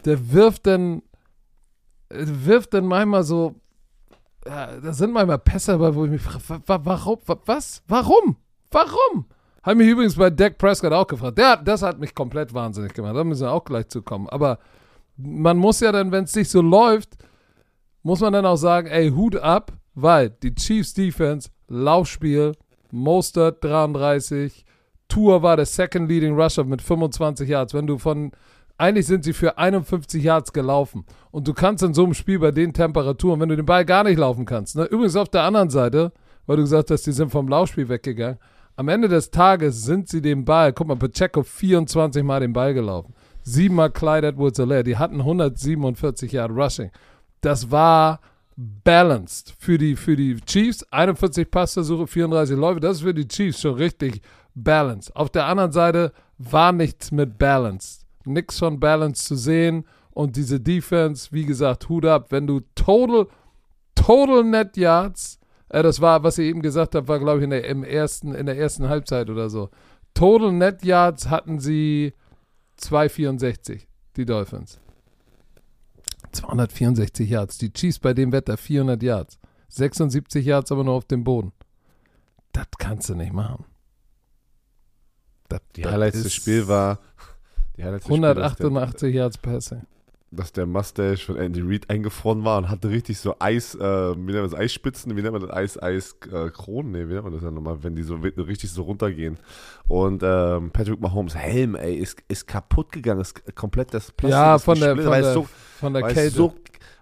[0.03, 1.01] der wirft dann,
[2.09, 3.55] wirft dann manchmal so,
[4.45, 8.35] ja, da sind manchmal Pässe dabei, wo ich mich frage, warum, was, warum,
[8.69, 9.27] warum?
[9.63, 11.37] Habe mich übrigens bei Dak Prescott auch gefragt.
[11.37, 13.15] Der, das hat mich komplett wahnsinnig gemacht.
[13.15, 14.27] Da müssen wir auch gleich zu kommen.
[14.27, 14.59] Aber
[15.15, 17.15] man muss ja dann, wenn es nicht so läuft,
[18.03, 22.53] muss man dann auch sagen, ey, Hut ab, weil die Chiefs Defense, Laufspiel,
[22.91, 24.65] Mostert 33,
[25.07, 27.73] Tour war der Second Leading Rusher mit 25 Yards.
[27.73, 28.31] Wenn du von,
[28.77, 31.05] eigentlich sind sie für 51 Yards gelaufen.
[31.31, 34.03] Und du kannst in so einem Spiel bei den Temperaturen, wenn du den Ball gar
[34.03, 34.75] nicht laufen kannst.
[34.75, 34.85] Ne?
[34.85, 36.13] Übrigens auf der anderen Seite,
[36.45, 38.39] weil du gesagt hast, die sind vom Laufspiel weggegangen.
[38.75, 42.73] Am Ende des Tages sind sie den Ball, guck mal, Pacheco 24 Mal den Ball
[42.73, 43.13] gelaufen.
[43.43, 44.83] Siebenmal Clyde Edwards Alaire.
[44.83, 46.91] Die hatten 147 Yard Rushing
[47.41, 48.19] das war
[48.55, 50.83] balanced für die, für die Chiefs.
[50.91, 52.79] 41 Passversuche, 34 Läufe.
[52.79, 54.21] Das ist für die Chiefs schon richtig
[54.53, 55.15] balanced.
[55.15, 58.05] Auf der anderen Seite war nichts mit balanced.
[58.25, 59.85] Nichts von balanced zu sehen.
[60.11, 63.27] Und diese Defense, wie gesagt, Hut ab, wenn du total,
[63.95, 67.51] total net Yards, äh, das war, was ich eben gesagt habe, war, glaube ich, in
[67.51, 69.69] der, im ersten, in der ersten Halbzeit oder so.
[70.13, 72.13] Total Net Yards hatten sie
[72.81, 73.81] 2,64,
[74.17, 74.79] die Dolphins.
[76.31, 77.57] 264 Yards.
[77.57, 79.39] Die Chiefs bei dem Wetter 400 Yards.
[79.69, 81.51] 76 Yards aber nur auf dem Boden.
[82.51, 83.65] Das kannst du nicht machen.
[85.47, 86.99] Das, die Highlights des Spiels war.
[87.77, 89.85] Die Highlights 188 Yards Passing.
[90.31, 94.31] Dass der Mustache von Andy Reid eingefroren war und hatte richtig so Eis, äh, wie
[94.31, 97.23] nennt man das, Eisspitzen, wie nennt man das, Eis, Eis, äh, Kronen, nee, wie nennt
[97.23, 99.37] man das ja nochmal, wenn die so richtig so runtergehen.
[99.87, 104.59] Und ähm, Patrick Mahomes Helm, ey, ist, ist kaputt gegangen, ist komplett das Plastik Ja,
[104.59, 105.47] von der, von, der, so,
[105.79, 106.29] von der weil Kälte.
[106.29, 106.53] Es so,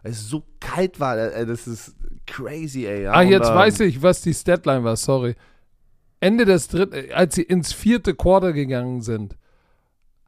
[0.04, 3.04] weil es so kalt war, ey, das ist crazy, ey.
[3.04, 3.12] Ja?
[3.12, 5.36] Ah, jetzt und, weiß ich, was die Statline war, sorry.
[6.20, 9.38] Ende des dritten, als sie ins vierte Quarter gegangen sind,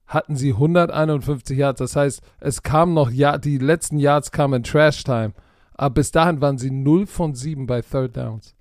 [0.10, 1.80] hatten sie 151 Yards.
[1.80, 5.34] Das heißt, es kam noch, ja, die letzten Yards kamen in Trash Time.
[5.76, 8.56] Aber bis dahin waren sie 0 von 7 bei Third Downs.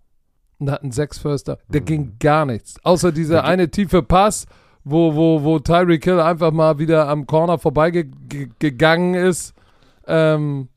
[0.61, 1.61] Und hatten sechs First Downs.
[1.69, 1.85] Da mhm.
[1.85, 2.77] ging gar nichts.
[2.85, 4.47] Außer dieser eine tiefe Pass,
[4.85, 9.55] wo, wo, wo Tyreek Hill einfach mal wieder am Corner vorbeigegangen ist.
[10.07, 10.69] Ähm,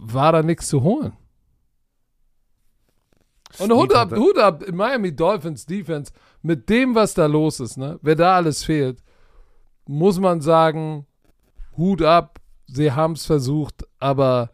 [0.00, 1.12] war da nichts zu holen.
[3.58, 7.98] Und Hut ab, Hut ab, Miami Dolphins Defense, mit dem, was da los ist, ne,
[8.02, 8.98] wer da alles fehlt,
[9.86, 11.06] muss man sagen,
[11.76, 14.50] Hut ab, sie haben es versucht, aber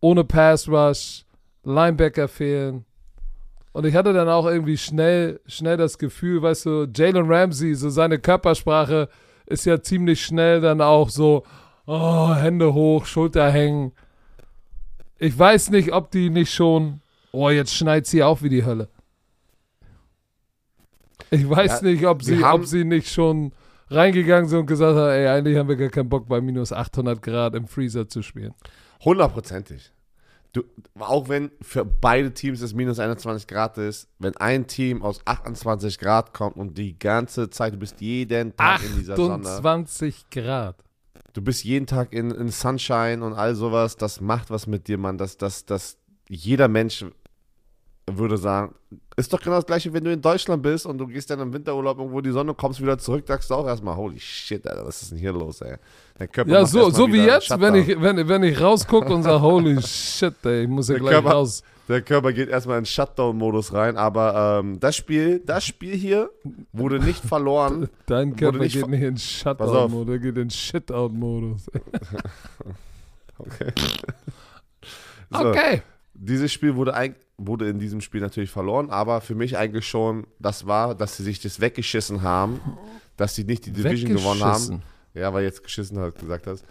[0.00, 1.24] ohne Pass Rush,
[1.64, 2.84] Linebacker fehlen.
[3.72, 7.88] Und ich hatte dann auch irgendwie schnell, schnell das Gefühl, weißt du, Jalen Ramsey, so
[7.90, 9.08] seine Körpersprache
[9.46, 11.44] ist ja ziemlich schnell dann auch so,
[11.86, 13.92] oh, Hände hoch, Schulter hängen.
[15.18, 17.00] Ich weiß nicht, ob die nicht schon
[17.32, 18.88] Oh, jetzt schneit sie auf wie die Hölle.
[21.30, 23.52] Ich weiß ja, nicht, ob sie, ob sie nicht schon
[23.88, 27.20] reingegangen sind und gesagt haben, ey, eigentlich haben wir gar keinen Bock, bei minus 800
[27.22, 28.54] Grad im Freezer zu spielen.
[29.04, 29.92] Hundertprozentig.
[30.52, 30.64] Du,
[30.98, 35.98] auch wenn für beide Teams es minus 21 Grad ist, wenn ein Team aus 28
[35.98, 39.46] Grad kommt und die ganze Zeit, du bist jeden Tag in dieser Sonne.
[39.46, 40.76] 28 Grad.
[41.34, 44.98] Du bist jeden Tag in, in Sunshine und all sowas, das macht was mit dir,
[44.98, 45.18] Mann.
[45.18, 47.04] Das, das, das, jeder Mensch
[48.18, 48.74] würde sagen,
[49.16, 51.52] ist doch genau das gleiche, wenn du in Deutschland bist und du gehst dann im
[51.52, 54.86] Winterurlaub irgendwo in die Sonne, kommst wieder zurück, sagst du auch erstmal, holy shit, Alter,
[54.86, 55.76] was ist denn hier los, ey?
[56.46, 60.34] ja, so, so wie jetzt, wenn ich, wenn, wenn ich rausgucke und sage, holy shit,
[60.44, 61.62] ey, ich muss ja gleich Körper, raus.
[61.88, 66.30] Der Körper geht erstmal in Shutdown-Modus rein, aber ähm, das Spiel, das Spiel hier
[66.72, 67.88] wurde nicht verloren.
[68.06, 71.70] Dein Körper nicht geht nicht in Shutdown-Modus, der geht in Shitout-Modus.
[73.38, 73.72] okay.
[75.30, 75.48] So.
[75.48, 75.82] Okay.
[76.14, 80.26] Dieses Spiel wurde eigentlich wurde in diesem Spiel natürlich verloren, aber für mich eigentlich schon,
[80.38, 82.60] das war, dass sie sich das weggeschissen haben,
[83.16, 84.82] dass sie nicht die Division gewonnen haben.
[85.14, 86.64] Ja, weil jetzt geschissen hat, gesagt hast.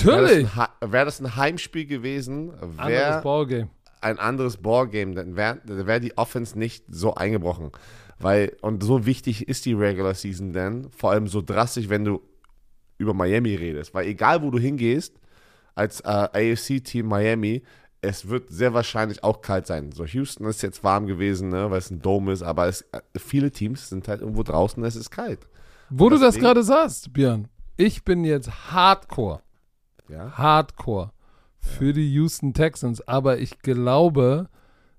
[0.00, 0.54] Natürlich.
[0.56, 3.68] Wäre das, wär das, ein Heimspiel gewesen, wäre
[4.00, 7.72] ein anderes Ballgame, dann wäre wär die Offense nicht so eingebrochen.
[8.20, 12.20] Weil, und so wichtig ist die Regular Season denn, vor allem so drastisch, wenn du
[12.98, 13.94] über Miami redest.
[13.94, 15.14] Weil egal, wo du hingehst,
[15.74, 17.62] als äh, AFC-Team Miami,
[18.00, 19.92] es wird sehr wahrscheinlich auch kalt sein.
[19.92, 22.84] So, Houston ist jetzt warm gewesen, ne, weil es ein Dome ist, aber es,
[23.16, 25.48] viele Teams sind halt irgendwo draußen, es ist kalt.
[25.90, 29.42] Wo Und du das gerade sagst, Björn, ich bin jetzt Hardcore.
[30.08, 30.32] Ja?
[30.36, 31.12] Hardcore
[31.58, 31.92] für ja.
[31.92, 34.48] die Houston Texans, aber ich glaube,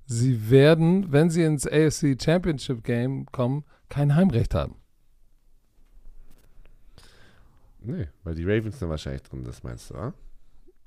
[0.06, 4.76] sie werden, wenn sie ins AFC Championship Game kommen, kein Heimrecht haben.
[7.82, 10.14] Nee, weil die Ravens dann wahrscheinlich drin, das meinst du, oder?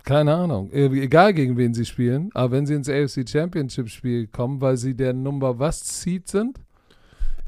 [0.05, 0.71] Keine Ahnung.
[0.73, 4.77] Äh, egal gegen wen sie spielen, aber wenn sie ins AFC Championship Spiel kommen, weil
[4.77, 6.59] sie der Number was Seed sind?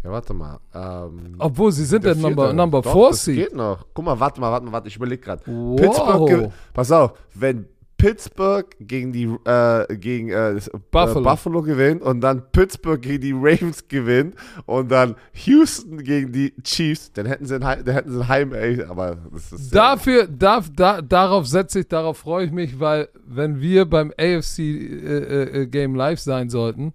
[0.04, 0.60] Ja, warte mal.
[0.74, 3.36] Ähm, Obwohl sie sind der, der Number, Number Doch, 4 Seed.
[3.36, 3.86] geht noch.
[3.94, 5.42] Guck mal, warte mal, warte mal, warte, ich überlege gerade.
[5.46, 5.80] Wow.
[5.80, 7.66] Pittsburgh, pass auf, wenn
[8.04, 11.20] Pittsburgh gegen die äh, gegen äh, Buffalo.
[11.20, 11.62] Äh, Buffalo.
[11.62, 14.34] gewinnt und dann Pittsburgh gegen die Ravens gewinnt
[14.66, 15.14] und dann
[15.46, 19.16] Houston gegen die Chiefs, dann hätten sie ein, dann hätten sie ein Heim, ey, aber
[19.32, 23.86] das ist Dafür, darf, da, darauf setze ich, darauf freue ich mich, weil wenn wir
[23.86, 26.92] beim AFC äh, äh, äh, Game live sein sollten,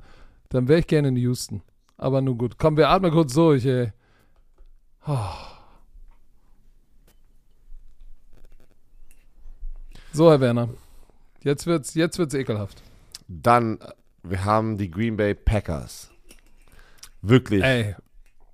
[0.50, 1.63] dann wäre ich gerne in Houston.
[1.98, 3.93] Aber nun gut, komm, wir atmen kurz durch, ey.
[5.08, 5.17] Oh.
[10.13, 10.69] So, Herr Werner.
[11.43, 12.82] Jetzt wird's, jetzt wird's ekelhaft.
[13.28, 13.80] Dann,
[14.23, 16.10] wir haben die Green Bay Packers.
[17.21, 17.63] Wirklich.
[17.63, 17.95] Ey.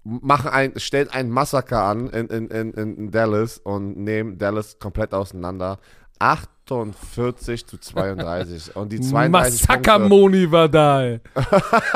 [0.03, 5.13] Machen ein, stellt ein Massaker an in, in, in, in Dallas und nehmen Dallas komplett
[5.13, 5.79] auseinander.
[6.19, 8.75] 48 zu 32.
[8.75, 11.03] Und die 32 Massaker-Moni war da.
[11.03, 11.19] Ey.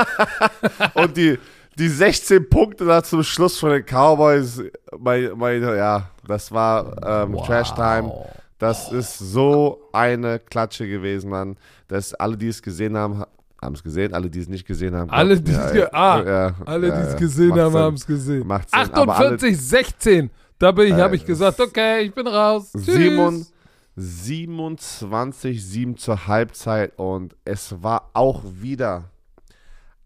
[0.96, 1.38] und die,
[1.78, 4.62] die 16 Punkte da zum Schluss von den Cowboys,
[4.98, 7.46] mein, mein, ja, das war ähm, wow.
[7.46, 8.12] Trash Time.
[8.60, 11.56] Das ist so eine Klatsche gewesen, Mann.
[11.88, 13.24] Dass alle, die es gesehen haben,
[13.62, 14.14] haben es gesehen.
[14.14, 17.16] Alle, die es nicht gesehen haben, alle, die ja, es ah, ja, alle, die es
[17.16, 18.46] gesehen haben, haben es gesehen.
[18.46, 20.30] Macht Sinn, 48, 16.
[20.60, 22.72] Da bin ich, äh, habe ich gesagt, okay, ich bin raus.
[22.74, 23.54] Tschüss.
[23.96, 29.10] 27, 7 zur Halbzeit und es war auch wieder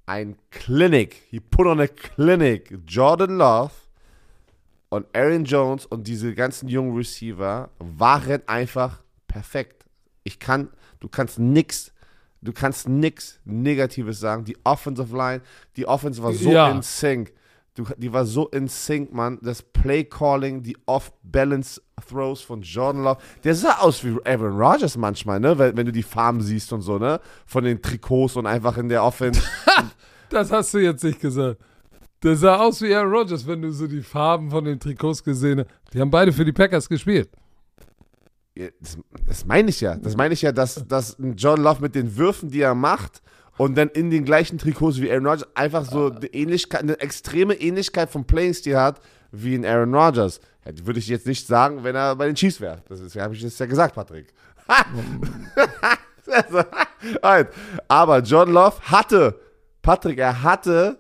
[0.06, 1.22] ein Clinic.
[1.30, 2.80] He put on a clinic.
[2.88, 3.72] Jordan Love
[4.94, 9.86] Und Aaron Jones und diese ganzen jungen Receiver waren einfach perfekt.
[10.24, 11.92] Ich kann, du kannst nix,
[12.44, 14.46] du kannst nix Negatives sagen.
[14.46, 15.42] Die Offensive Line,
[15.78, 16.70] die Offense war so Ja.
[16.70, 17.34] in Sync.
[17.74, 19.40] Du, die war so in Sync, Mann.
[19.42, 23.18] Das Play Calling, die Off-Balance Throws von Jordan Love.
[23.44, 25.58] Der sah aus wie Aaron Rodgers manchmal, ne?
[25.58, 27.20] Wenn, wenn du die Farben siehst und so, ne?
[27.48, 29.42] Von den Trikots und einfach in der Offense.
[30.30, 31.60] Das hast du jetzt nicht gesagt.
[32.24, 35.60] Der sah aus wie Aaron Rodgers, wenn du so die Farben von den Trikots gesehen
[35.60, 35.68] hast.
[35.94, 37.30] Die haben beide für die Packers gespielt.
[38.56, 39.96] Ja, Das, das meine ich ja.
[39.96, 43.22] Das meine ich ja, dass, dass John Love mit den Würfen, die er macht,
[43.58, 47.54] und dann in den gleichen Trikots wie Aaron Rodgers einfach so eine Ähnlichkeit, eine extreme
[47.54, 49.00] Ähnlichkeit vom Playing-Stil hat
[49.32, 50.40] wie ein Aaron Rodgers.
[50.66, 52.82] Ja, würde ich jetzt nicht sagen, wenn er bei den Chiefs wäre.
[52.88, 54.34] Das ist, habe ich jetzt ja gesagt, Patrick.
[56.26, 56.64] Also,
[57.22, 57.50] halt.
[57.88, 59.40] Aber John Love hatte,
[59.82, 60.98] Patrick, er hatte,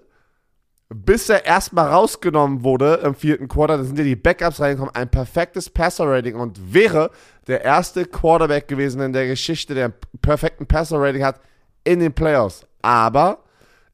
[0.93, 5.09] bis er erstmal rausgenommen wurde im vierten Quarter, da sind ja die Backups reingekommen, ein
[5.09, 7.11] perfektes Passer-Rating und wäre
[7.47, 11.39] der erste Quarterback gewesen in der Geschichte, der einen perfekten Passer-Rating hat
[11.83, 12.65] in den Playoffs.
[12.81, 13.39] Aber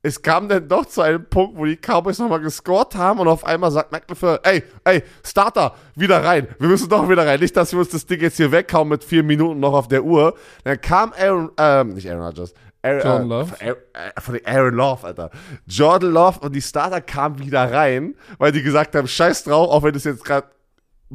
[0.01, 3.43] es kam dann doch zu einem Punkt, wo die Cowboys nochmal gescored haben und auf
[3.43, 6.47] einmal sagt McLaughlin, ey, ey, Starter, wieder rein.
[6.57, 7.39] Wir müssen doch wieder rein.
[7.39, 10.05] Nicht, dass wir uns das Ding jetzt hier weghauen mit vier Minuten noch auf der
[10.05, 10.35] Uhr.
[10.63, 13.45] Dann kam Aaron, ähm, nicht Aaron Rodgers, Aaron, Jordan äh, Love.
[13.47, 15.31] Von, Aaron, äh, von Aaron Love, Alter.
[15.67, 19.83] Jordan Love und die Starter kamen wieder rein, weil die gesagt haben, scheiß drauf, auch
[19.83, 20.47] wenn das jetzt gerade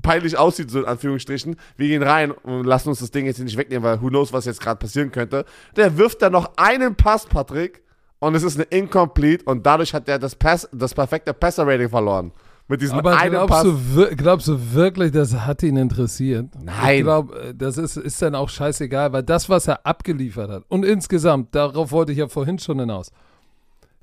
[0.02, 1.56] peinlich aussieht, so in Anführungsstrichen.
[1.76, 4.32] Wir gehen rein und lassen uns das Ding jetzt hier nicht wegnehmen, weil who knows,
[4.32, 5.44] was jetzt gerade passieren könnte.
[5.76, 7.82] Der wirft dann noch einen Pass, Patrick,
[8.18, 12.32] und es ist eine Incomplete und dadurch hat er das, Pass, das perfekte Passer-Rating verloren.
[12.66, 13.62] Mit diesem Aber einen glaubst Pass.
[13.64, 16.48] du, glaubst du wirklich, das hat ihn interessiert?
[16.58, 16.96] Nein.
[16.96, 20.84] Ich glaube, das ist, ist dann auch scheißegal, weil das, was er abgeliefert hat, und
[20.84, 23.10] insgesamt, darauf wollte ich ja vorhin schon hinaus,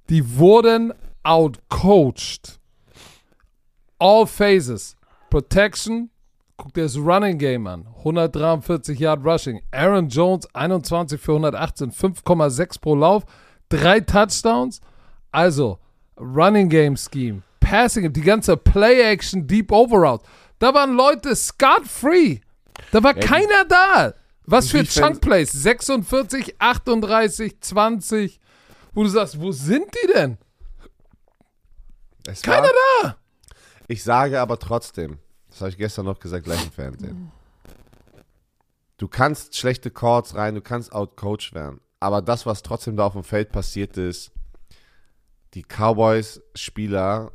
[0.10, 0.93] die wurden
[1.24, 2.60] outcoached.
[3.97, 4.95] All phases.
[5.30, 6.10] Protection,
[6.58, 7.88] guck dir das Running Game an.
[8.00, 9.62] 143 Yard Rushing.
[9.71, 13.24] Aaron Jones 21 für 118, 5,6 pro Lauf,
[13.69, 14.82] drei Touchdowns.
[15.32, 15.80] Also,
[16.17, 20.25] Running Game Scheme, Passing Game, die ganze Play-Action, Deep Overroute.
[20.60, 22.41] Da waren Leute scot-free.
[22.91, 24.13] Da war keiner da.
[24.45, 25.53] Was für Chunk Plays?
[25.53, 28.41] 46, 38, 20.
[28.91, 30.38] Wo du sagst, wo sind die denn?
[32.27, 33.17] Es Keiner war, da.
[33.88, 37.31] Ich sage aber trotzdem, das habe ich gestern noch gesagt, gleich im Fernsehen.
[38.97, 41.79] Du kannst schlechte Calls rein, du kannst outcoached werden.
[42.01, 44.31] Aber das, was trotzdem da auf dem Feld passiert ist,
[45.53, 47.31] die Cowboys-Spieler,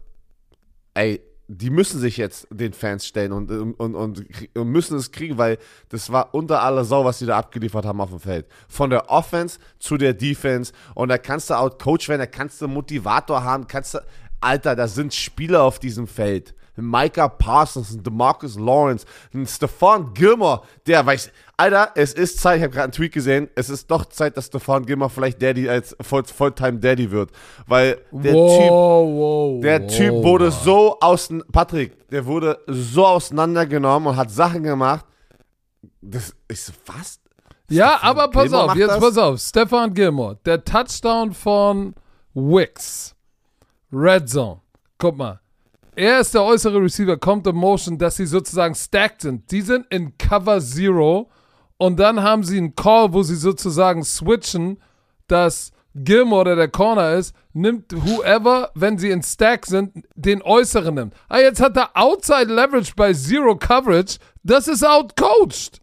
[0.97, 4.25] ey, die müssen sich jetzt den Fans stellen und, und, und,
[4.57, 5.59] und müssen es kriegen, weil
[5.91, 8.47] das war unter aller Sau, was die da abgeliefert haben auf dem Feld.
[8.69, 10.73] Von der Offense zu der Defense.
[10.95, 13.99] Und da kannst du outcoach werden, da kannst du Motivator haben, kannst du,
[14.41, 16.56] Alter, da sind Spieler auf diesem Feld.
[16.77, 22.59] Ein Micah Parsons, ein DeMarcus Lawrence, ein Stephon Gilmore, der weiß, Alter, es ist Zeit,
[22.59, 25.69] ich habe gerade einen Tweet gesehen, es ist doch Zeit, dass Stephon Gilmore vielleicht Daddy
[25.69, 27.31] als Voll- Fulltime Daddy wird,
[27.67, 33.07] weil der wow, Typ wow, der wow, Typ wurde so außen, Patrick, der wurde so
[33.07, 35.05] auseinandergenommen und hat Sachen gemacht.
[36.01, 37.21] Das ist fast.
[37.69, 39.01] Ja, aber pass Gilmore auf, jetzt das?
[39.01, 39.41] pass auf.
[39.41, 41.95] Stefan Gilmore, der Touchdown von
[42.35, 43.15] Wicks.
[43.93, 44.61] Red Zone.
[44.99, 45.41] Guck mal.
[45.97, 49.51] Er ist der äußere Receiver, kommt in Motion, dass sie sozusagen stacked sind.
[49.51, 51.31] Die sind in Cover Zero
[51.79, 54.79] und dann haben sie einen Call, wo sie sozusagen switchen,
[55.27, 60.95] dass Gilmore, der der Corner ist, nimmt whoever, wenn sie in Stack sind, den äußeren
[60.95, 61.15] nimmt.
[61.31, 64.19] Ah, jetzt hat er Outside Leverage bei Zero Coverage.
[64.43, 65.81] Das ist outcoached.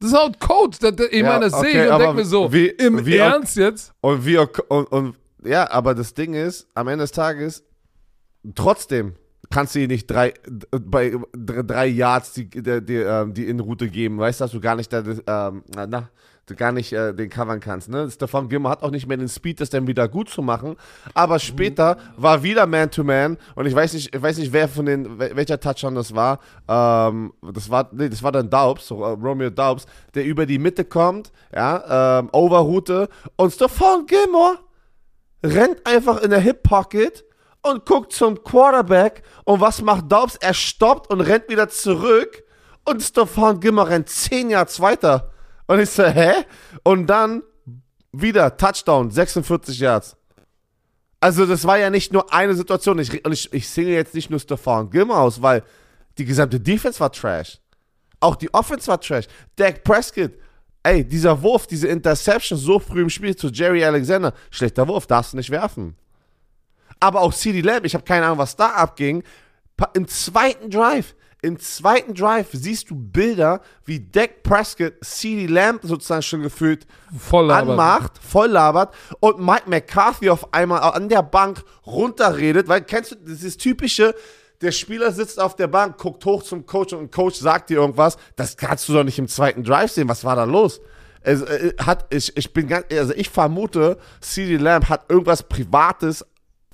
[0.00, 0.84] Das ist outcoached.
[1.10, 3.94] Ich meine, das sehe okay, ich und denke mir so, wie- im wie- Ernst jetzt?
[4.02, 7.64] Und wir und, und ja, aber das Ding ist, am Ende des Tages,
[8.54, 9.14] trotzdem
[9.50, 10.34] kannst du ihr nicht drei,
[10.70, 14.18] bei drei Yards die, die, die, ähm, die In-Route geben.
[14.18, 16.08] Weißt du, dass du gar nicht, da, ähm, na,
[16.46, 17.90] du gar nicht äh, den covern kannst.
[17.90, 18.10] Ne?
[18.10, 20.76] Stefan Gilmer hat auch nicht mehr den Speed, das dann wieder gut zu machen.
[21.12, 25.18] Aber später war wieder Man-to-Man und ich weiß nicht, ich weiß nicht, wer von den,
[25.18, 26.40] wel- welcher Touchdown das war.
[26.66, 29.84] Ähm, das war, nee, das war dann Daubs, äh, Romeo Daubs,
[30.14, 34.58] der über die Mitte kommt, ja, ähm, Overroute und Stefan Gilmore
[35.44, 37.24] rennt einfach in der Hip Pocket
[37.62, 40.36] und guckt zum Quarterback und was macht Daubs?
[40.36, 42.42] Er stoppt und rennt wieder zurück
[42.84, 45.30] und Stefan Gilmore rennt 10 Yards weiter.
[45.66, 46.44] Und ich so, hä?
[46.82, 47.42] Und dann
[48.12, 50.16] wieder Touchdown, 46 Yards.
[51.20, 52.98] Also das war ja nicht nur eine Situation.
[52.98, 55.62] Ich, und ich, ich singe jetzt nicht nur Stefan Gilmore aus, weil
[56.16, 57.58] die gesamte Defense war Trash.
[58.20, 59.26] Auch die Offense war Trash.
[59.56, 60.32] Dak Prescott,
[60.82, 65.32] ey, dieser Wurf, diese Interception so früh im Spiel zu Jerry Alexander, schlechter Wurf, darfst
[65.32, 65.96] du nicht werfen.
[67.00, 69.22] Aber auch CD Lamb, ich habe keine Ahnung, was da abging.
[69.94, 76.22] Im zweiten Drive, im zweiten Drive siehst du Bilder, wie Dak Prescott CD Lamb sozusagen
[76.22, 76.84] schon gefühlt
[77.16, 83.12] Voll anmacht, voll labert und Mike McCarthy auf einmal an der Bank runterredet, weil kennst
[83.12, 84.16] du dieses typische,
[84.62, 87.78] der Spieler sitzt auf der Bank, guckt hoch zum Coach und ein Coach sagt dir
[87.78, 90.80] irgendwas, das kannst du doch nicht im zweiten Drive sehen, was war da los?
[91.20, 96.26] Es, äh, hat, ich, ich bin ganz, also ich vermute, CD Lamb hat irgendwas Privates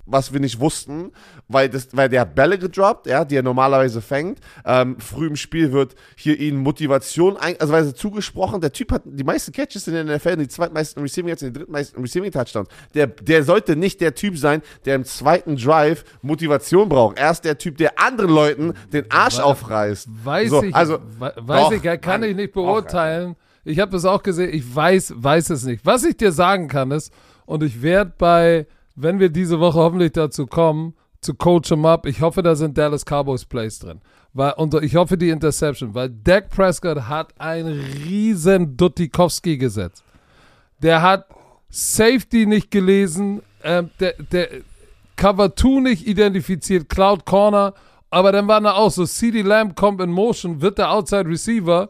[0.07, 1.12] was wir nicht wussten,
[1.48, 4.38] weil, das, weil der hat Bälle gedroppt, ja, die er normalerweise fängt.
[4.64, 9.02] Ähm, früh im Spiel wird hier ihnen Motivation, ein, also weil zugesprochen, der Typ hat
[9.05, 12.68] die meisten Catches in der NFL, die zweitmeisten Receiving jetzt die drittmeisten Receiving Touchdowns.
[12.94, 17.18] Der, der sollte nicht der Typ sein, der im zweiten Drive Motivation braucht.
[17.18, 20.09] Er ist der Typ, der anderen Leuten den Arsch aufreißt.
[20.24, 23.36] Weiß So, ich, also, we- weiß doch, ich, kann Mann, ich nicht beurteilen.
[23.64, 24.50] Ich habe das auch gesehen.
[24.52, 25.86] Ich weiß, weiß es nicht.
[25.86, 27.12] Was ich dir sagen kann ist,
[27.46, 32.07] und ich werde bei, wenn wir diese Woche hoffentlich dazu kommen, zu Coach 'em Up,
[32.07, 34.01] ich hoffe, da sind Dallas Cowboys Plays drin.
[34.34, 40.05] Weil, und ich hoffe die Interception, weil Dak Prescott hat ein riesen Dutikowski gesetzt.
[40.82, 41.26] Der hat
[41.70, 44.49] Safety nicht gelesen, ähm, der, der
[45.16, 47.74] Cover 2 nicht identifiziert, Cloud Corner,
[48.11, 51.88] aber dann war da auch so, CD Lamb kommt in Motion, wird der Outside Receiver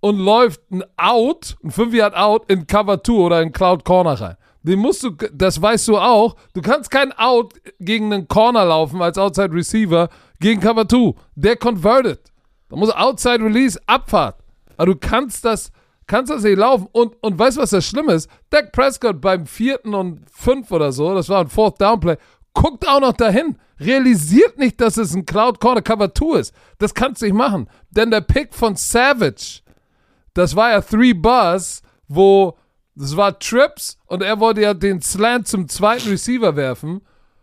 [0.00, 4.20] und läuft ein Out, ein 5 Yard Out in Cover 2 oder in Cloud Corner
[4.20, 4.36] rein.
[4.62, 9.02] Den musst du, das weißt du auch, du kannst kein Out gegen einen Corner laufen
[9.02, 10.08] als Outside Receiver
[10.40, 11.14] gegen Cover 2.
[11.34, 12.20] Der converted.
[12.68, 14.36] Da muss Outside Release Abfahrt.
[14.76, 15.72] Aber du kannst das,
[16.06, 16.88] kannst das nicht laufen.
[16.92, 18.30] Und, und weißt du, was das Schlimme ist?
[18.50, 22.16] Dak Prescott beim vierten und fünf oder so, das war ein Fourth Down Play,
[22.54, 23.56] guckt auch noch dahin.
[23.80, 26.54] Realisiert nicht, dass es ein Cloud Corner Cover 2 ist.
[26.78, 27.68] Das kannst du nicht machen.
[27.90, 29.60] Denn der Pick von Savage,
[30.34, 32.56] das war ja Three Bars, wo
[32.94, 37.00] das war Trips und er wollte ja den Slant zum zweiten Receiver werfen.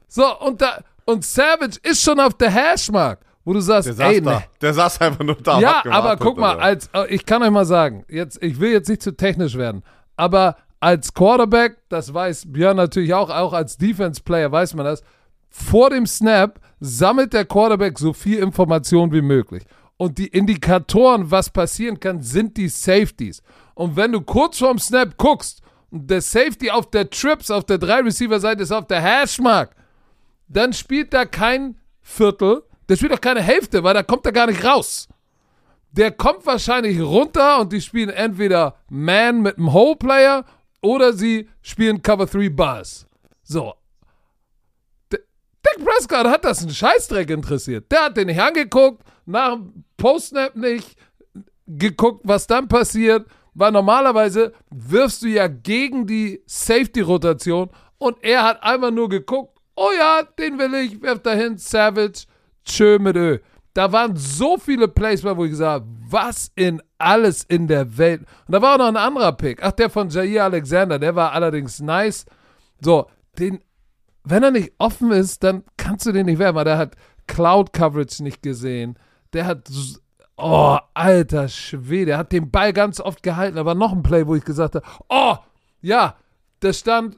[0.08, 4.14] So, und da, und Savage ist schon auf der Hashmark, wo du sagst, Der saß
[4.14, 5.60] ey, ne, Der saß einfach nur da.
[5.60, 8.90] ja, aber guck mal, als äh, ich kann euch mal sagen, jetzt ich will jetzt
[8.90, 9.84] nicht zu technisch werden,
[10.16, 15.04] aber als Quarterback, das weiß Björn natürlich auch, auch als Defense Player weiß man das.
[15.50, 19.64] Vor dem Snap sammelt der Quarterback so viel Information wie möglich.
[19.98, 23.42] Und die Indikatoren, was passieren kann, sind die Safeties.
[23.80, 27.80] Und wenn du kurz vorm Snap guckst und der Safety auf der Trips, auf der
[27.80, 29.74] 3-Receiver-Seite ist auf der Hashmark,
[30.50, 34.48] dann spielt da kein Viertel, der spielt auch keine Hälfte, weil da kommt er gar
[34.48, 35.08] nicht raus.
[35.92, 40.44] Der kommt wahrscheinlich runter und die spielen entweder Man mit einem Hole-Player
[40.82, 43.08] oder sie spielen Cover 3 Bars.
[43.44, 43.76] So.
[45.10, 45.20] D-
[45.64, 47.90] Dak Prescott hat das einen Scheißdreck interessiert.
[47.90, 50.98] Der hat den nicht angeguckt, nach dem Post-Snap nicht
[51.66, 53.26] geguckt, was dann passiert,
[53.60, 59.90] weil normalerweise wirfst du ja gegen die Safety-Rotation und er hat einfach nur geguckt, oh
[59.98, 62.26] ja, den will ich, werf dahin, Savage,
[62.64, 63.40] tschö mit Ö.
[63.74, 68.22] Da waren so viele Plays wo ich gesagt habe, was in alles in der Welt.
[68.48, 69.62] Und da war auch noch ein anderer Pick.
[69.62, 72.26] Ach, der von Jair Alexander, der war allerdings nice.
[72.80, 73.08] So,
[73.38, 73.60] den,
[74.24, 76.96] wenn er nicht offen ist, dann kannst du den nicht werfen, weil der hat
[77.28, 78.98] Cloud Coverage nicht gesehen.
[79.34, 79.70] Der hat,
[80.40, 83.58] oh, alter Schwede, hat den Ball ganz oft gehalten.
[83.58, 85.36] Da war noch ein Play, wo ich gesagt habe, oh,
[85.82, 86.16] ja,
[86.60, 87.18] da stand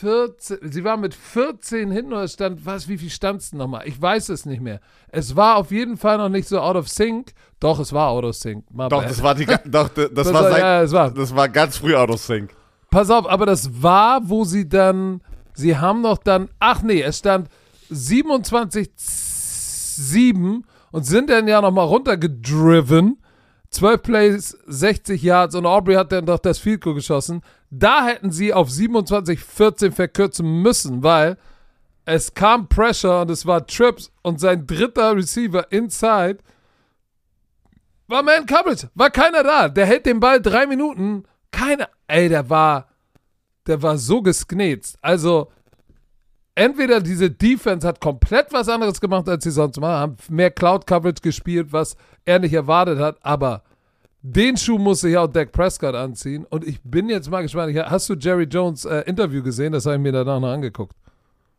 [0.00, 3.86] 14, sie war mit 14 hinten oder es stand, was, wie viel stand es nochmal?
[3.86, 4.80] Ich weiß es nicht mehr.
[5.08, 7.32] Es war auf jeden Fall noch nicht so out of sync.
[7.60, 8.64] Doch, es war out of sync.
[8.70, 11.10] Doch, das war die, doch, das, Das war seit, ja, es war.
[11.10, 12.54] das war ganz früh out of sync.
[12.90, 15.20] Pass auf, aber das war, wo sie dann,
[15.52, 17.48] sie haben noch dann, ach nee, es stand
[17.92, 20.62] 27-7
[20.92, 23.22] und sind dann ja nochmal runtergedriven.
[23.70, 27.42] 12 Plays, 60 Yards und Aubrey hat dann doch das Field Goal geschossen.
[27.70, 31.36] Da hätten sie auf 27-14 verkürzen müssen, weil
[32.04, 36.38] es kam Pressure und es war Trips und sein dritter Receiver inside
[38.10, 38.90] war Man Coverage.
[38.94, 39.68] War keiner da.
[39.68, 41.24] Der hält den Ball drei Minuten.
[41.52, 41.88] Keiner.
[42.08, 42.88] Ey, der war,
[43.68, 44.98] der war so gesknetzt.
[45.00, 45.52] Also,
[46.60, 50.86] entweder diese Defense hat komplett was anderes gemacht, als sie sonst machen, haben mehr Cloud
[50.86, 53.62] Coverage gespielt, was er nicht erwartet hat, aber
[54.22, 56.44] den Schuh musste ja auch Dak Prescott anziehen.
[56.50, 57.74] Und ich bin jetzt mal gespannt.
[57.76, 59.72] Hast du Jerry Jones äh, Interview gesehen?
[59.72, 60.94] Das habe ich mir danach noch angeguckt.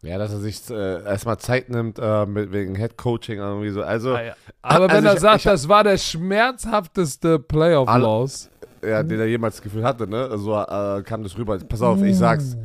[0.04, 3.82] Ja, dass er sich äh, erstmal Zeit nimmt äh, mit, wegen Head Coaching irgendwie so.
[3.82, 4.16] Also,
[4.62, 8.50] Aber wenn Also er ich- sagt, ich das war der schmerzhafteste Playoff-Loss.
[8.84, 10.38] ja, den er jemals das Gefühl hatte, ne?
[10.38, 11.58] So äh, kam das rüber.
[11.60, 12.56] Pass auf, ich sag's.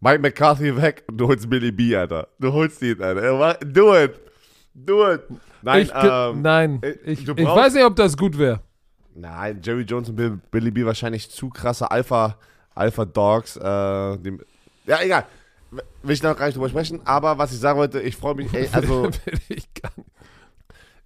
[0.00, 2.28] Mike McCarthy weg und du holst Billy B, Alter.
[2.38, 3.22] Du holst ihn, Alter.
[3.22, 4.18] Er Do it.
[4.74, 5.22] Do it.
[5.62, 8.60] Nein, ich, ähm, nein, äh, ich, ich weiß nicht, ob das gut wäre.
[9.14, 12.38] Nein, Jerry Jones und Bill, Billy B wahrscheinlich zu krasse Alpha,
[12.74, 13.56] Alpha Dogs.
[13.56, 14.40] Äh, dem,
[14.86, 15.26] ja, egal.
[15.70, 18.52] Will ich noch gar nicht drüber sprechen, aber was ich sagen wollte, ich freue mich,
[18.54, 19.10] ey, also.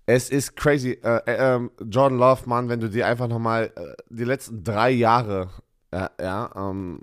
[0.07, 0.99] Es ist crazy.
[1.03, 4.91] Äh, äh, ähm, Jordan Love, Mann, wenn du dir einfach nochmal äh, die letzten drei
[4.91, 5.49] Jahre
[5.93, 7.01] ja, ja, ähm,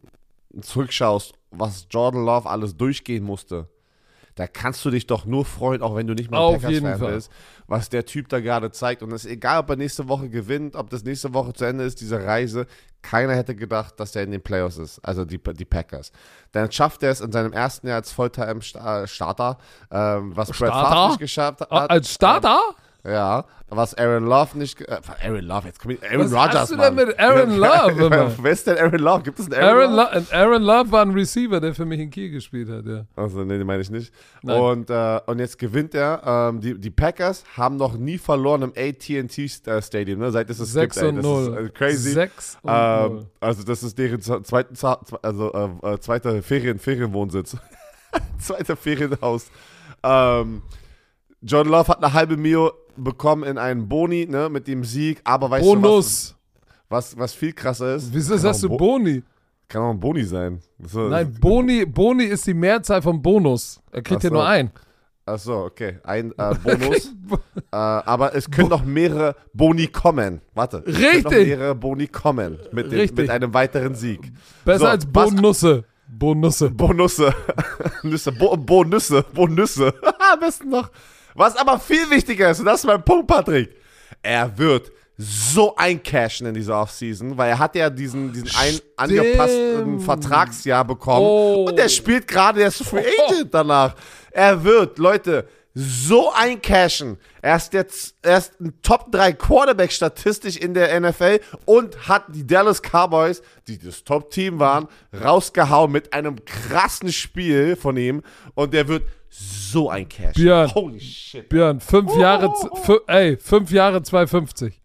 [0.61, 3.67] zurückschaust, was Jordan Love alles durchgehen musste,
[4.35, 7.31] da kannst du dich doch nur freuen, auch wenn du nicht mal Auf Packers-Fan bist,
[7.67, 9.03] was der Typ da gerade zeigt.
[9.03, 11.83] Und es ist egal, ob er nächste Woche gewinnt, ob das nächste Woche zu Ende
[11.83, 12.65] ist, diese Reise.
[13.01, 16.11] Keiner hätte gedacht, dass er in den Playoffs ist, also die, die Packers.
[16.53, 19.57] Dann schafft er es in seinem ersten Jahr als Volltime-Starter,
[19.91, 20.73] ähm, was Starter?
[20.73, 21.71] Favre nicht geschafft hat.
[21.71, 22.59] Ah, Als Starter?
[23.03, 24.79] Ja, was Aaron Love nicht.
[24.81, 26.03] Äh, Aaron Love, jetzt komm ich.
[26.03, 26.55] Aaron Was Rodgers.
[26.61, 27.07] hast du denn Mann.
[27.07, 28.31] mit Aaron Love immer?
[28.43, 29.23] Wer ist denn Aaron Love?
[29.23, 30.25] Gibt es einen Aaron, Aaron, Love?
[30.31, 33.05] Lo Aaron Love war ein Receiver, der für mich in Kiel gespielt hat, ja.
[33.15, 34.13] Also, nee, den meine ich nicht.
[34.43, 34.59] Nein.
[34.61, 36.21] Und, äh, und jetzt gewinnt er.
[36.25, 40.31] Ähm, die, die Packers haben noch nie verloren im AT&T-Stadium, ne?
[40.31, 41.03] seit es es 6 gibt.
[41.03, 41.09] ey.
[41.09, 41.41] und 0.
[41.41, 42.11] ist äh, crazy.
[42.11, 43.25] 6 und Ähm, 0.
[43.39, 44.75] also das ist deren zweiten,
[45.23, 47.57] also äh, äh, zweiter Ferien, Ferienwohnsitz.
[48.39, 49.47] zweiter Ferienhaus.
[50.03, 50.61] Ähm,
[51.43, 55.49] John Love hat eine halbe Mio bekommen in einen Boni, ne, mit dem Sieg, aber
[55.49, 56.35] weißt du Bonus.
[56.89, 58.13] was, was, was viel krasser ist?
[58.13, 59.23] Wieso sagst du Bo- Boni?
[59.67, 60.59] Kann auch ein Boni sein.
[60.83, 63.81] So, Nein, Boni, Boni ist die Mehrzahl von Bonus.
[63.91, 64.35] Er kriegt Ach ja so.
[64.35, 64.71] nur ein.
[65.25, 65.99] Achso, okay.
[66.03, 67.13] Ein äh, Bonus.
[67.71, 70.41] äh, aber es können noch mehrere Boni kommen.
[70.53, 70.83] Warte.
[70.85, 71.47] Es können noch Richtig.
[71.47, 73.17] mehrere Boni kommen mit, dem, Richtig.
[73.17, 74.33] mit einem weiteren Sieg.
[74.65, 75.85] Besser So, als Bonusse.
[76.09, 76.69] Bonusse.
[76.71, 77.33] Bonusse.
[78.03, 79.23] Nüsse, Bo Bonüsse.
[79.33, 79.93] Bonüsse.
[80.33, 80.89] Am besten noch.
[81.35, 83.75] Was aber viel wichtiger ist, und das ist mein Punkt, Patrick.
[84.21, 89.99] Er wird so eincashen in dieser Offseason, weil er hat ja diesen, diesen ein, angepassten
[89.99, 91.25] Vertragsjahr bekommen.
[91.25, 91.65] Oh.
[91.67, 93.95] Und der spielt gerade, der ist Free Agent danach.
[94.31, 97.17] Er wird, Leute, so eincashen.
[97.41, 102.25] Er ist, jetzt, er ist ein Top 3 Quarterback statistisch in der NFL und hat
[102.29, 108.21] die Dallas Cowboys, die das Top-Team waren, rausgehauen mit einem krassen Spiel von ihm.
[108.53, 109.03] Und der wird
[109.33, 110.33] so eincashen.
[110.33, 110.73] Björn.
[110.75, 111.47] Holy shit.
[111.49, 114.81] Björn, fünf Jahre, fü- ey, fünf Jahre 250.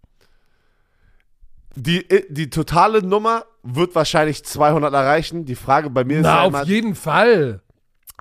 [1.75, 5.45] Die, die totale Nummer wird wahrscheinlich 200 erreichen.
[5.45, 7.61] Die Frage bei mir ist Na, ja auf jeden Fall.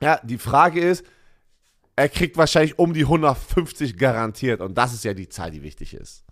[0.02, 1.06] ja, die Frage ist,
[1.96, 4.60] er kriegt wahrscheinlich um die 150 garantiert.
[4.60, 6.26] Und das ist ja die Zahl, die wichtig ist.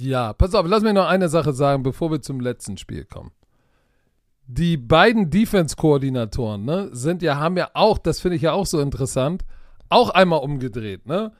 [0.00, 3.30] Ja, pass auf, lass mich noch eine Sache sagen, bevor wir zum letzten Spiel kommen.
[4.46, 8.80] Die beiden Defense-Koordinatoren, ne, sind ja, haben ja auch, das finde ich ja auch so
[8.80, 9.44] interessant,
[9.88, 11.32] auch einmal umgedreht, ne?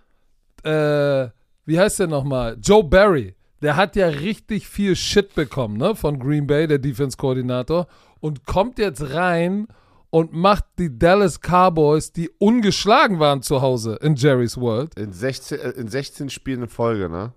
[0.63, 1.31] Äh,
[1.65, 2.57] wie heißt der nochmal?
[2.63, 3.35] Joe Barry.
[3.61, 7.87] Der hat ja richtig viel Shit bekommen, ne, von Green Bay, der Defense-Koordinator,
[8.21, 9.69] und kommt jetzt rein
[10.11, 15.59] und macht die Dallas Cowboys, die ungeschlagen waren zu Hause in Jerry's World, In 16,
[15.59, 17.33] äh, in 16 Spielen in Folge, ne?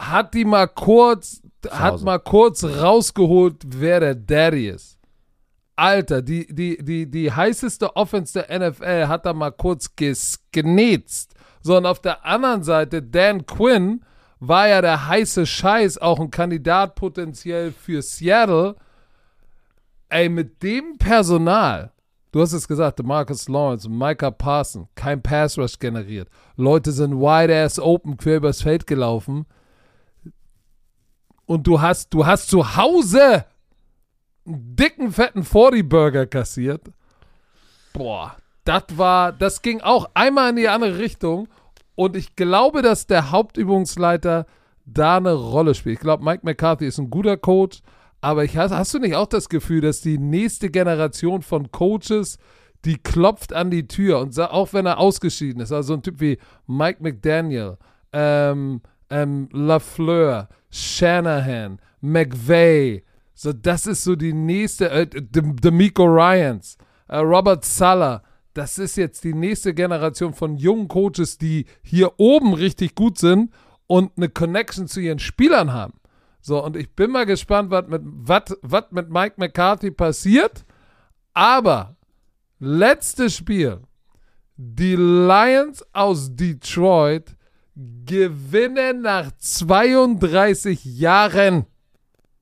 [0.00, 4.98] hat die mal kurz, hat mal kurz rausgeholt, wer der Daddy ist.
[5.80, 11.34] Alter, die, die, die, die heißeste Offense der NFL hat da mal kurz ges genetzt.
[11.62, 14.04] So, und auf der anderen Seite, Dan Quinn
[14.40, 18.76] war ja der heiße Scheiß, auch ein Kandidat potenziell für Seattle.
[20.10, 21.92] Ey, mit dem Personal,
[22.30, 26.28] du hast es gesagt, Marcus Lawrence, Micah Parson, kein Pass Rush generiert.
[26.56, 29.46] Leute sind wide ass open quer übers Feld gelaufen.
[31.46, 33.46] Und du hast, du hast zu Hause
[34.54, 36.82] einen dicken, fetten 40-Burger kassiert.
[37.92, 41.48] Boah, das war, das ging auch einmal in die andere Richtung.
[41.94, 44.46] Und ich glaube, dass der Hauptübungsleiter
[44.86, 45.94] da eine Rolle spielt.
[45.94, 47.80] Ich glaube, Mike McCarthy ist ein guter Coach,
[48.20, 52.38] aber ich, hast, hast du nicht auch das Gefühl, dass die nächste Generation von Coaches,
[52.84, 56.38] die klopft an die Tür und auch wenn er ausgeschieden ist, also ein Typ wie
[56.66, 57.76] Mike McDaniel,
[58.12, 58.80] ähm,
[59.10, 63.04] ähm, LaFleur, Shanahan, McVay,
[63.42, 66.76] so das ist so die nächste, äh, D'Amico Ryans,
[67.08, 68.22] äh, Robert Sala,
[68.52, 73.50] das ist jetzt die nächste Generation von jungen Coaches, die hier oben richtig gut sind
[73.86, 75.94] und eine Connection zu ihren Spielern haben.
[76.42, 80.66] So, und ich bin mal gespannt, was mit, wat- wat mit Mike McCarthy passiert.
[81.32, 81.96] Aber
[82.58, 83.80] letztes Spiel.
[84.56, 87.34] Die Lions aus Detroit
[88.04, 91.64] gewinnen nach 32 Jahren.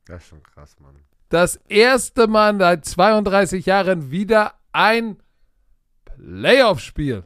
[0.09, 0.97] Das ist schon krass, Mann.
[1.29, 5.19] Das erste Mal seit 32 Jahren wieder ein
[6.05, 7.25] Playoff-Spiel.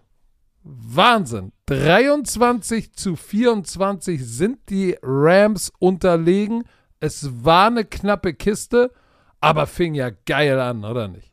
[0.64, 1.52] Wahnsinn.
[1.66, 6.64] 23 zu 24 sind die Rams unterlegen.
[7.00, 8.92] Es war eine knappe Kiste,
[9.40, 11.32] aber fing ja geil an, oder nicht?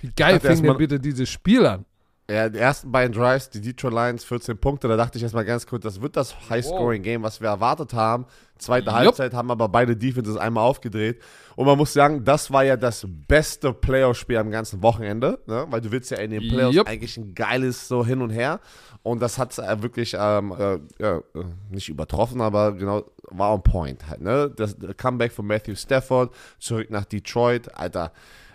[0.00, 1.84] Wie geil fing denn bitte dieses Spiel an?
[2.30, 5.66] Ja, die ersten beiden Drives, die Detroit Lions, 14 Punkte, da dachte ich erstmal ganz
[5.66, 8.26] kurz, das wird das High-Scoring-Game, was wir erwartet haben.
[8.56, 8.94] Zweite Jupp.
[8.94, 11.20] Halbzeit haben aber beide Defenses einmal aufgedreht.
[11.56, 15.66] Und man muss sagen, das war ja das beste Playoff-Spiel am ganzen Wochenende, ne?
[15.70, 16.88] weil du willst ja in den Playoffs Jupp.
[16.88, 18.60] eigentlich ein geiles so hin und her.
[19.02, 23.62] Und das hat äh, wirklich ähm, äh, ja, äh, nicht übertroffen, aber genau, war on
[23.62, 24.20] point halt.
[24.20, 24.52] Ne?
[24.54, 28.12] Das Comeback von Matthew Stafford zurück nach Detroit, Alter.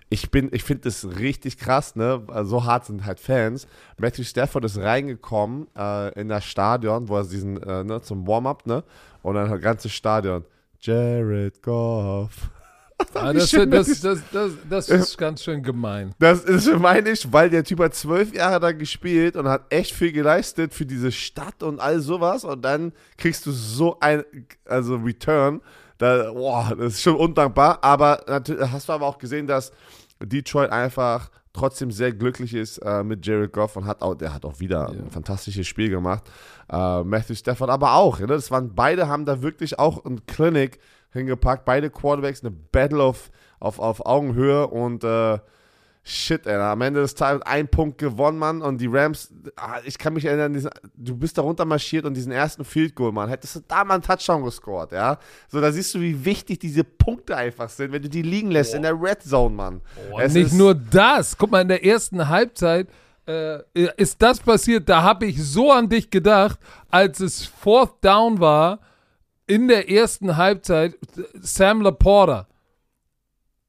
[0.09, 2.23] Ich bin, ich finde das richtig krass, ne?
[2.27, 3.67] Also So hart sind halt Fans.
[3.99, 8.67] Matthew Stafford ist reingekommen äh, in das Stadion, wo er diesen, äh, ne, zum Warm-up,
[8.67, 8.83] ne?
[9.23, 10.45] Und dann das ganze Stadion.
[10.79, 12.49] Jared Goff.
[13.13, 16.13] Ah, das, schön das, das das, das, das ist ganz schön gemein.
[16.19, 19.93] Das ist, meine ich, weil der Typ hat zwölf Jahre da gespielt und hat echt
[19.93, 22.45] viel geleistet für diese Stadt und all sowas.
[22.45, 24.23] Und dann kriegst du so ein,
[24.65, 25.61] also Return.
[25.97, 27.79] Da, boah, das ist schon undankbar.
[27.81, 29.71] Aber natürlich hast du aber auch gesehen, dass
[30.21, 34.45] Detroit einfach trotzdem sehr glücklich ist äh, mit Jared Goff und hat auch, der hat
[34.45, 36.23] auch wieder ein fantastisches Spiel gemacht.
[36.69, 38.19] Äh, Matthew Stafford aber auch.
[38.19, 38.27] Ne?
[38.27, 40.79] Das waren beide haben da wirklich auch ein Clinic
[41.11, 41.65] hingepackt.
[41.65, 45.39] Beide Quarterbacks eine Battle auf, auf, auf Augenhöhe und äh,
[46.07, 48.61] Shit, ey, am Ende des Tages ein Punkt gewonnen, Mann.
[48.61, 52.31] Und die Rams, ah, ich kann mich erinnern, diesen, du bist da runtermarschiert und diesen
[52.31, 53.27] ersten Field Goal, Mann.
[53.27, 55.17] Hättest du da mal einen Touchdown gescored, ja?
[55.47, 58.75] So, da siehst du, wie wichtig diese Punkte einfach sind, wenn du die liegen lässt
[58.75, 59.81] in der Red Zone, Mann.
[60.21, 61.35] Es Nicht ist- nur das.
[61.35, 62.87] Guck mal, in der ersten Halbzeit
[63.27, 63.57] äh,
[63.97, 64.87] ist das passiert.
[64.87, 66.59] Da habe ich so an dich gedacht,
[66.91, 68.79] als es Fourth Down war
[69.47, 70.95] in der ersten Halbzeit.
[71.41, 72.47] Sam Laporta,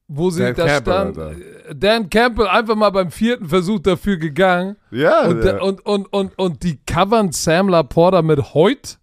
[0.08, 1.18] wo sie Dan da Campbell, stand.
[1.18, 1.70] Alter.
[1.70, 4.76] äh, Dan Campbell einfach mal beim vierten Versuch dafür gegangen.
[4.90, 8.98] Ja, Und, der- und, und, und, und die covern Sam Laporta mit Heut,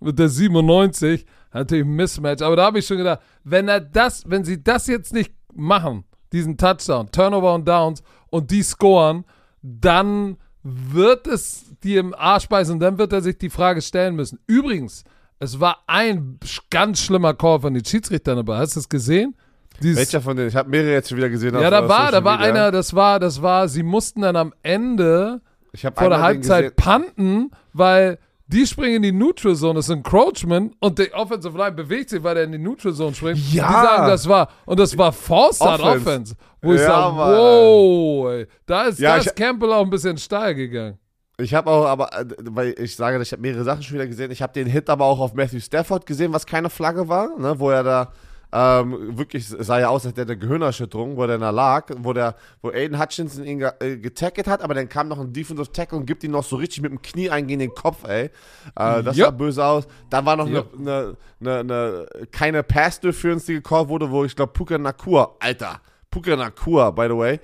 [0.00, 2.42] mit der 97, natürlich ein Mismatch.
[2.42, 6.04] Aber da habe ich schon gedacht, wenn er das, wenn sie das jetzt nicht machen,
[6.32, 9.24] diesen Touchdown, Turnover und Downs und die scoren,
[9.62, 14.16] dann wird es dir im Arsch beißen und dann wird er sich die Frage stellen
[14.16, 14.38] müssen.
[14.46, 15.04] Übrigens,
[15.38, 16.38] es war ein
[16.70, 18.58] ganz schlimmer Call von den Schiedsrichtern dabei.
[18.58, 19.36] Hast du es gesehen?
[19.82, 20.48] Dieses, welcher von denen?
[20.48, 21.54] Ich habe mehrere jetzt schon wieder gesehen.
[21.58, 22.52] ja, da war, Social da war Media.
[22.52, 25.40] einer, das war, das war, sie mussten dann am Ende
[25.94, 28.18] vor der Halbzeit punten, weil
[28.48, 32.22] die springen in die Neutral Zone, das ist Encroachment und der Offensive Line bewegt sich,
[32.22, 33.38] weil er in die Neutral Zone springt.
[33.52, 33.66] Ja.
[33.66, 35.96] Die sagen, das war, und das war Start Offense.
[36.00, 36.34] Offense.
[36.62, 40.16] Wo ich Ja, sage, wow, ey, da ist, Ja, da ist Campbell auch ein bisschen
[40.16, 40.98] steil gegangen.
[41.38, 44.30] Ich habe auch, aber, äh, weil ich sage, ich habe mehrere Sachen schon wieder gesehen.
[44.30, 47.58] Ich habe den Hit aber auch auf Matthew Stafford gesehen, was keine Flagge war, ne,
[47.58, 48.12] wo er da
[48.52, 52.12] ähm, wirklich sah ja aus, als hätte er eine Gehirnerschütterung, wo der da lag, wo
[52.12, 55.70] der, wo Aiden Hutchinson ihn ge äh, getackelt hat, aber dann kam noch ein Defensive
[55.72, 58.26] Tackle und gibt ihm noch so richtig mit dem Knie einen gegen den Kopf, ey.
[58.26, 58.30] Äh,
[59.02, 59.26] das Jupp.
[59.26, 59.88] sah böse aus.
[60.10, 60.78] Dann war noch eine, Jupp.
[60.78, 65.80] eine, eine, eine, keine Pass-Interference, die gecallt wurde, wo ich glaube, Puka Nakua, Alter,
[66.10, 67.40] Puka Nakua, by the way,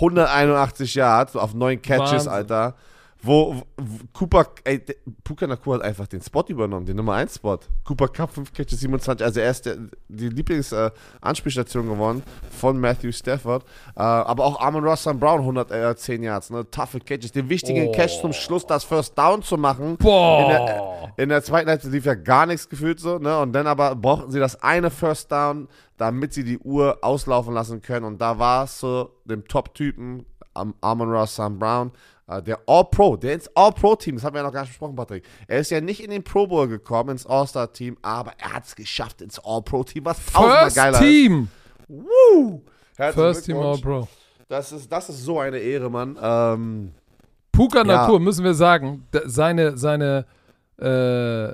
[0.00, 2.32] 181 Yards auf neun Catches, Wahnsinn.
[2.32, 2.74] Alter.
[3.26, 4.82] Wo, wo Cooper, ey,
[5.24, 7.58] Puka Nakua hat einfach den Spot übernommen, den Nummer 1 Spot.
[7.84, 13.64] Cooper Cup 5 Catches 27, also er ist der, die Lieblings-Anspielstation geworden von Matthew Stafford.
[13.96, 15.18] Äh, aber auch Amon Ross St.
[15.18, 16.68] Brown 110 Yards, ne?
[16.70, 17.32] Toughe Catches.
[17.32, 17.92] Den wichtigen Oh.
[17.92, 19.96] Catch zum Schluss, das First Down zu machen.
[19.96, 20.42] Boah.
[20.42, 23.38] In der, in der zweiten Halbzeit lief ja gar nichts gefühlt so, ne?
[23.40, 27.80] Und dann aber brauchten sie das eine First Down, damit sie die Uhr auslaufen lassen
[27.80, 28.04] können.
[28.04, 30.26] Und da war es so dem Top-Typen,
[30.82, 31.58] Ross St.
[31.58, 31.90] Brown, äh,
[32.26, 35.24] der All-Pro, der ins All-Pro-Team, das haben wir ja noch gar nicht besprochen, Patrick.
[35.46, 38.74] Er ist ja nicht in den Pro Bowl gekommen, ins All-Star-Team, aber er hat es
[38.74, 41.48] geschafft ins All-Pro-Team, was tausendmal First geiler Team.
[41.88, 41.88] ist.
[41.88, 42.62] Woo!
[42.96, 44.08] Herzlichen First Team All Glückwunsch.
[44.08, 44.08] Pro.
[44.48, 46.18] Das ist, das ist so eine Ehre, Mann.
[46.20, 46.92] Ähm,
[47.52, 47.84] Puka Ja.
[47.84, 50.24] Nakur, müssen wir sagen, seine, seine,
[50.78, 51.52] äh,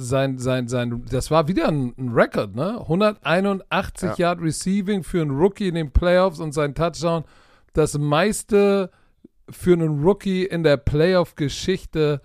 [0.00, 2.78] sein, sein, sein, das war wieder ein, ein Rekord, ne?
[2.80, 4.14] 181 Ja.
[4.30, 7.24] Yard Receiving für einen Rookie in den Playoffs und sein Touchdown,
[7.72, 8.90] das meiste
[9.50, 12.20] für einen Rookie in der Playoff-Geschichte.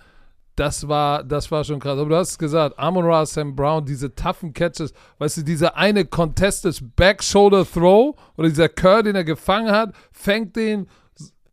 [0.56, 1.98] Das war, das war schon krass.
[1.98, 5.76] Aber du hast es gesagt, Amon Ra, Sam Brown, diese toughen Catches, weißt du, dieser
[5.76, 10.88] eine Contested Back-Shoulder Throw oder dieser Curl, den er gefangen hat, fängt den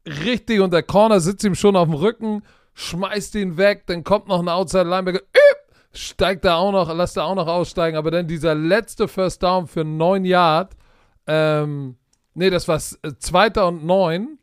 [0.07, 2.43] richtig und der Corner sitzt ihm schon auf dem Rücken,
[2.75, 5.21] schmeißt ihn weg, dann kommt noch ein Outside Linebacker,
[5.93, 9.67] steigt da auch noch, lässt er auch noch aussteigen, aber dann dieser letzte First Down
[9.67, 10.77] für 9 Yard,
[11.27, 11.97] ähm,
[12.35, 14.39] nee, das war äh, zweiter und neun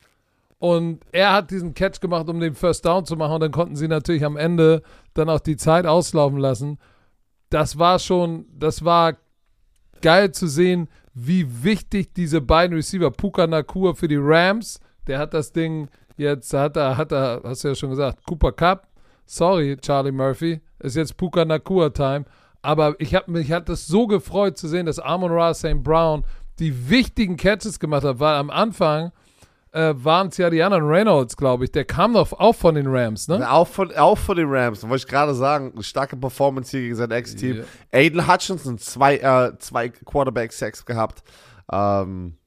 [0.60, 3.76] und er hat diesen Catch gemacht, um den First Down zu machen und dann konnten
[3.76, 4.82] sie natürlich am Ende
[5.14, 6.80] dann auch die Zeit auslaufen lassen.
[7.50, 9.18] Das war schon, das war
[10.02, 15.34] geil zu sehen, wie wichtig diese beiden Receiver, Puka Nakua für die Rams, der hat
[15.34, 18.88] das Ding jetzt, hat er, hat er, hast du ja schon gesagt, Cooper Cup,
[19.26, 22.26] sorry, Charlie Murphy, ist jetzt Puka Nakua Time,
[22.62, 25.84] aber ich habe mich hat das so gefreut zu sehen, dass Amon Ra St.
[25.84, 26.24] Brown
[26.60, 29.12] die wichtigen Catches gemacht hat, weil am Anfang
[29.72, 31.72] äh, waren es ja die anderen Reynolds, glaube ich.
[31.72, 33.50] Der kam doch auch von den Rams, ne?
[33.50, 35.72] Auch von, auch von den Rams, wollte ich gerade sagen.
[35.74, 37.58] Eine starke Performance hier gegen sein Ex-Team.
[37.58, 37.64] Ja.
[37.92, 41.24] Aiden Hutchinson, zwei, äh, zwei Quarterback-Sacks gehabt.
[41.72, 42.38] Ähm,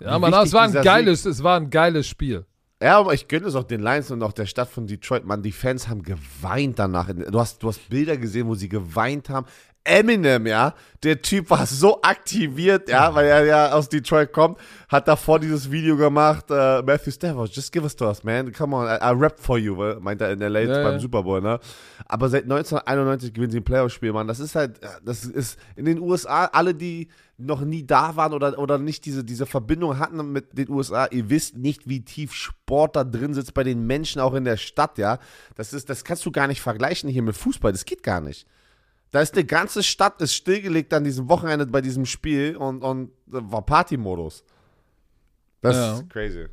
[0.00, 2.44] Ja, Wie man, es war ein geiles, es war ein geiles Spiel.
[2.82, 5.24] Ja, aber ich gönne es auch den Lions und auch der Stadt von Detroit.
[5.24, 7.08] Mann, die Fans haben geweint danach.
[7.10, 9.46] Du hast, du hast Bilder gesehen, wo sie geweint haben.
[9.84, 10.72] Eminem, ja,
[11.02, 14.58] der Typ war so aktiviert, ja, weil er ja aus Detroit kommt,
[14.88, 18.74] hat davor dieses Video gemacht, äh, Matthew Stafford, just give us to us, man, come
[18.74, 20.98] on, I, I rap for you, weil- meint er in LA Ja, beim ja.
[21.00, 21.60] Super Bowl, ne?
[22.06, 25.98] Aber seit 1991 gewinnen sie ein Playoff-Spiel, Mann, das ist halt, das ist in den
[26.00, 30.56] USA, alle, die noch nie da waren oder, oder nicht diese, diese Verbindung hatten mit
[30.56, 34.32] den USA, ihr wisst nicht, wie tief Sport da drin sitzt bei den Menschen, auch
[34.32, 35.18] in der Stadt, ja.
[35.56, 38.46] Das ist, das kannst du gar nicht vergleichen hier mit Fußball, das geht gar nicht.
[39.10, 43.10] Da ist eine ganze Stadt ist stillgelegt an diesem Wochenende bei diesem Spiel und, und
[43.26, 44.44] war Partymodus.
[45.60, 45.94] Das Ja.
[45.94, 46.46] ist crazy.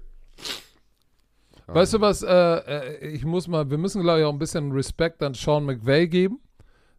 [1.68, 4.72] Weißt du was, äh, äh, ich muss mal, wir müssen glaube ich auch ein bisschen
[4.74, 6.40] Respekt an Sean McVay geben,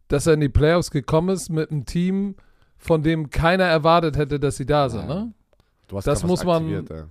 [0.07, 2.35] dass er in die Playoffs gekommen ist mit einem Team,
[2.77, 5.31] von dem keiner erwartet hätte, dass sie da sind, ne?
[5.87, 7.03] Du hast Das muss man- ey.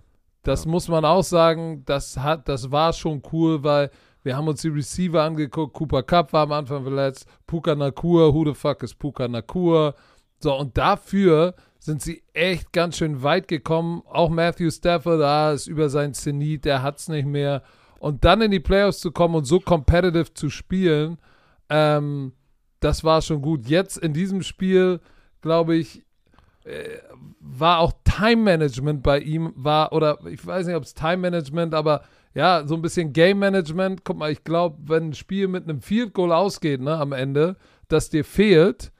[0.43, 3.91] Das muss man auch sagen, das hat, das war schon cool, weil
[4.23, 5.75] wir haben uns die Receiver angeguckt.
[5.75, 7.27] Cooper Cup war am Anfang verletzt.
[7.47, 9.95] Puka Nakur, who the fuck ist Puka Nakur?
[10.39, 14.03] So, und dafür sind sie echt ganz schön weit gekommen.
[14.09, 17.63] Auch Matthew Stafford, da ist über sein Zenit, der hat's nicht mehr.
[17.99, 21.19] Und dann in die Playoffs zu kommen und so competitive zu spielen,
[21.69, 22.33] ähm,
[22.81, 23.67] das war schon gut.
[23.67, 25.01] Jetzt in diesem Spiel,
[25.41, 26.05] glaube ich,
[27.41, 31.75] war auch Time Management bei ihm, war, oder ich weiß nicht, ob es Time Management,
[31.75, 32.03] aber
[32.35, 34.05] ja, so ein bisschen Game Management.
[34.05, 37.57] Guck mal, ich glaube, wenn ein Spiel mit einem Field Goal ausgeht, ne, am Ende,
[37.89, 38.91] das dir fehlt,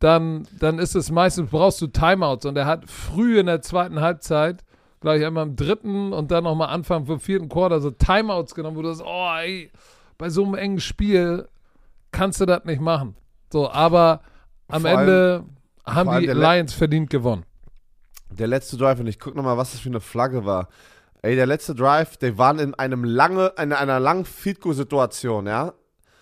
[0.00, 2.46] dann, dann ist es meistens, brauchst du Timeouts.
[2.46, 4.64] Und er hat früh in der zweiten Halbzeit,
[5.00, 8.76] glaube ich, einmal im dritten und dann nochmal Anfang vom vierten Quarter so Timeouts genommen,
[8.76, 9.70] wo du sagst, oh, ey,
[10.18, 11.48] bei so einem engen Spiel
[12.12, 13.14] kannst du das nicht machen.
[13.52, 14.20] So, aber
[14.68, 15.44] am Vor allem- Ende
[15.86, 17.44] haben allem die der Le- Lions verdient gewonnen.
[18.30, 20.68] Der letzte Drive, und ich guck nochmal, was das für eine Flagge war.
[21.22, 25.46] Ey, der letzte Drive, die waren in einem lange, in einer langen Field Goal Situation,
[25.46, 25.74] ja.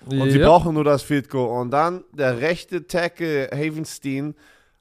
[0.07, 0.47] Und sie Ja.
[0.49, 1.61] brauchen nur das Field Goal.
[1.61, 4.35] Und dann der rechte Tackle Havenstein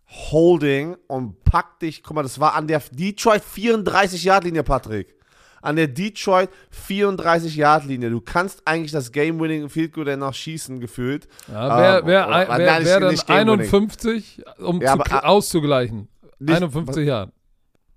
[0.07, 2.03] Holding und packt dich.
[2.03, 5.15] Guck mal, das war an der Detroit 34 Yard Linie, Patrick.
[5.61, 8.11] An der Detroit 34 Yard Linie.
[8.11, 11.27] Du kannst eigentlich das Game Winning Field Goal dann noch schießen gefühlt.
[11.51, 13.59] Ja, wer, Ähm, wer, oder- nein, wer, nicht- wer dann nicht Game Winning.
[13.61, 16.07] 51, um Ja, zu, aber, äh, auszugleichen.
[16.37, 17.31] Nicht- 51 Jahre.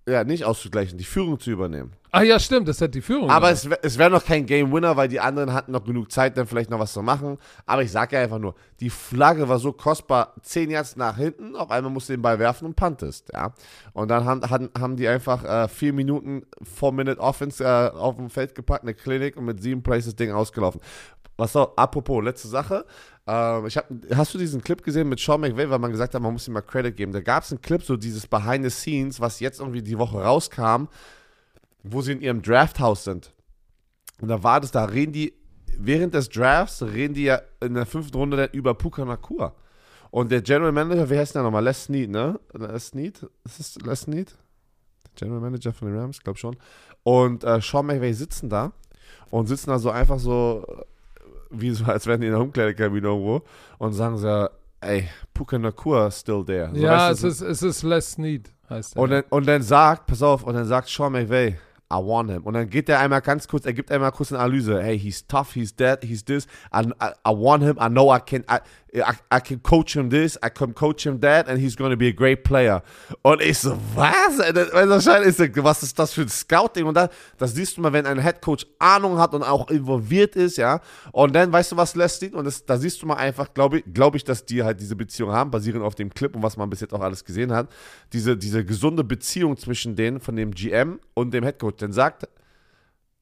[0.09, 1.93] Ja, nicht auszugleichen, die Führung zu übernehmen.
[2.11, 3.31] Ach ja, stimmt, das hat die Führung.
[3.31, 3.79] Aber gemacht.
[3.83, 6.47] es, es wäre noch kein Game Winner, weil die anderen hatten noch genug Zeit, dann
[6.47, 7.37] vielleicht noch was zu machen.
[7.67, 11.55] Aber ich sage ja einfach nur, die Flagge war so kostbar, 10 Yards nach hinten,
[11.55, 13.53] auf einmal musst du den Ball werfen und puntest, ja.
[13.93, 18.17] Und dann haben, haben, haben die einfach äh, vier Minuten, 4 Minute Offense äh, auf
[18.17, 20.81] dem Feld gepackt, eine Klinik und mit sieben Plays das Ding ausgelaufen.
[21.37, 22.85] Was so, apropos, letzte Sache.
[23.27, 26.23] Ähm, ich hab, hast du diesen Clip gesehen mit Sean McVay, weil man gesagt hat,
[26.23, 27.13] man muss ihm mal Credit geben.
[27.13, 30.21] Da gab es einen Clip, so dieses Behind the Scenes, was jetzt irgendwie die Woche
[30.21, 30.89] rauskam,
[31.83, 33.33] wo sie in ihrem Drafthaus sind.
[34.21, 35.35] Und da war das, da reden die,
[35.77, 39.55] während des Drafts reden die ja in der fünften Runde dann über Puka Nakua.
[40.11, 41.65] Und der General Manager, wie heißt der nochmal?
[41.65, 42.41] Les Snead, ne?
[42.55, 43.27] Les Snead?
[43.45, 44.35] Ist es Les Snead?
[45.05, 46.57] Der General Manager von den Rams, glaub schon.
[47.03, 48.73] Und äh, Sean McVay sitzen da
[49.31, 50.83] und sitzen da so einfach so, äh,
[51.51, 53.43] wie so, als wären die in der Umkleidekabine irgendwo
[53.79, 54.49] und sagen so,
[54.81, 56.71] ey, Puka Nakua still there.
[56.75, 59.03] So, ja, es ist, es ist Les Need, heißt er.
[59.03, 61.59] und dann, und dann sagt, pass auf, und dann sagt Sean McVay,
[61.91, 62.43] I want him.
[62.43, 64.83] Und dann geht er einmal ganz kurz, er gibt einmal kurz eine Analyse.
[64.83, 66.47] Hey, he's tough, he's that, he's this.
[66.71, 67.79] I, I, I want him.
[67.81, 68.59] I know I can, I,
[68.95, 71.97] I, I can coach him this, I can coach him that, and he's going to
[71.97, 72.83] be a great player.
[73.23, 74.37] Und ich so, was?
[74.37, 76.85] So, was ist das für ein Scouting?
[76.85, 80.37] Und da, das siehst du mal, wenn ein Head Coach Ahnung hat und auch involviert
[80.37, 80.81] ist, ja.
[81.13, 83.85] Und dann, weißt du, was lässt Und das, da siehst du mal einfach, glaube ich,
[83.93, 86.69] glaube ich, dass die halt diese Beziehung haben, basierend auf dem Clip und was man
[86.69, 87.69] bis jetzt auch alles gesehen hat.
[88.13, 92.29] Diese, diese gesunde Beziehung zwischen denen, von dem GM und dem Head Dann sagt,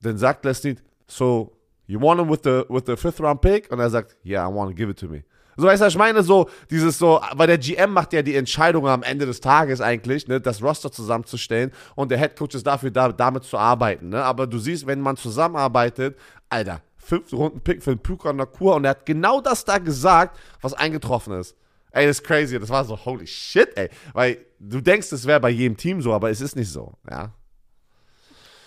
[0.02, 0.76] dann sagt Leslie,
[1.06, 3.70] so, you want him with the, with the fifth round pick?
[3.70, 5.24] Und er sagt, yeah, I want to give it to me.
[5.56, 8.86] So, weißt du, ich meine, so, dieses so, weil der GM macht ja die Entscheidung
[8.86, 12.90] am Ende des Tages eigentlich, ne, das Roster zusammenzustellen und der Head Coach ist dafür
[12.90, 16.18] da, damit zu arbeiten, ne, aber du siehst, wenn man zusammenarbeitet,
[16.50, 20.38] Alter, fünfte Runden Pick für den Puka Nakur und er hat genau das da gesagt,
[20.60, 21.56] was eingetroffen ist.
[21.90, 25.40] Ey, das ist crazy, das war so, holy shit, ey, weil du denkst, es wäre
[25.40, 27.32] bei jedem Team so, aber es ist nicht so, ja.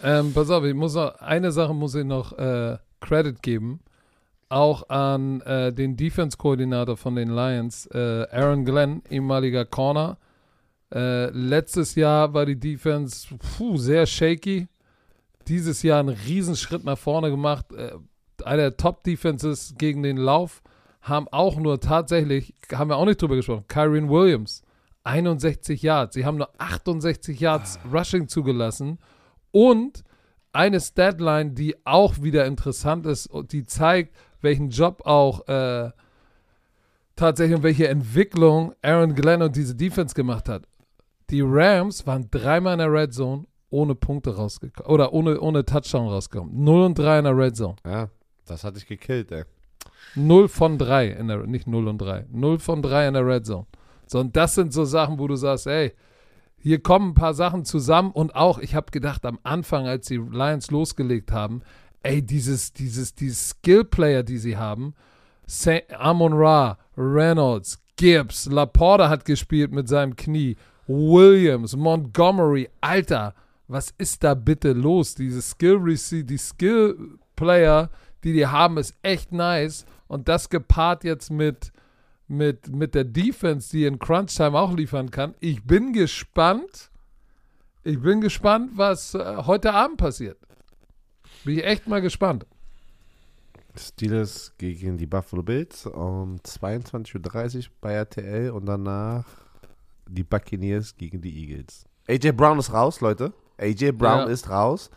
[0.01, 3.81] Ähm, pass auf, ich muss noch, eine Sache muss ich noch äh, Credit geben.
[4.47, 10.17] Auch an äh, den Defense-Koordinator von den Lions, äh, Aaron Glenn, ehemaliger Corner.
[10.93, 13.27] Äh, letztes Jahr war die Defense
[13.57, 14.67] puh, sehr shaky.
[15.47, 17.71] Dieses Jahr einen Riesenschritt nach vorne gemacht.
[17.73, 17.91] Äh,
[18.43, 20.63] einer der Top-Defenses gegen den Lauf
[21.01, 24.63] haben auch nur tatsächlich, haben wir auch nicht drüber gesprochen, Kyron Williams,
[25.03, 26.15] 61 Yards.
[26.15, 28.97] Sie haben nur 68 Yards Rushing zugelassen
[29.51, 30.03] und
[30.51, 35.91] eine Statline, die auch wieder interessant ist und die zeigt, welchen Job auch äh,
[37.15, 40.63] tatsächlich und welche Entwicklung Aaron Glenn und diese Defense gemacht hat.
[41.29, 46.07] Die Rams waren dreimal in der Red Zone ohne Punkte rausgekommen oder ohne, ohne Touchdown
[46.07, 46.63] rausgekommen.
[46.63, 47.75] 0 und 3 in der Red Zone.
[47.85, 48.09] Ja,
[48.45, 49.43] das hatte ich gekillt, ey.
[50.15, 53.45] 0 von 3 in der, nicht 0 und 3, 0 von 3 in der Red
[53.45, 53.67] Zone.
[54.07, 55.93] So, und das sind so Sachen, wo du sagst, ey,
[56.61, 60.17] hier kommen ein paar Sachen zusammen und auch, ich habe gedacht am Anfang, als die
[60.17, 61.61] Lions losgelegt haben,
[62.03, 64.93] ey, dieses, dieses, dieses Skill-Player, die sie haben,
[65.97, 70.55] Amon Ra, Reynolds, Gibbs, Laporta hat gespielt mit seinem Knie,
[70.87, 73.33] Williams, Montgomery, Alter,
[73.67, 75.15] was ist da bitte los?
[75.15, 75.79] Diese Skill
[76.25, 77.89] die Skill Player,
[78.23, 81.71] die die haben, ist echt nice und das gepaart jetzt mit
[82.29, 85.35] mit, mit der Defense, die in Crunch Time auch liefern kann.
[85.39, 86.91] Ich bin gespannt.
[87.83, 90.37] Ich bin gespannt, was äh, heute Abend passiert.
[91.43, 92.45] Bin ich echt mal gespannt.
[93.75, 99.25] Steelers gegen die Buffalo Bills um 22.30 Uhr bei RTL und danach
[100.07, 101.85] die Buccaneers gegen die Eagles.
[102.07, 103.33] AJ Brown ist raus, Leute.
[103.57, 104.33] AJ Brown ja.
[104.33, 104.89] ist raus.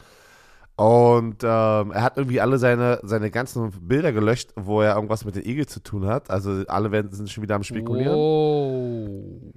[0.76, 5.36] Und ähm, er hat irgendwie alle seine, seine ganzen Bilder gelöscht, wo er irgendwas mit
[5.36, 6.30] den Eagles zu tun hat.
[6.30, 9.54] Also alle werden, sind schon wieder am Spekulieren.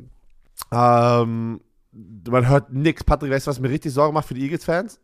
[0.71, 1.61] Ähm,
[2.29, 3.03] man hört nichts.
[3.03, 4.99] Patrick, weißt du, was mir richtig Sorgen macht für die Eagles-Fans?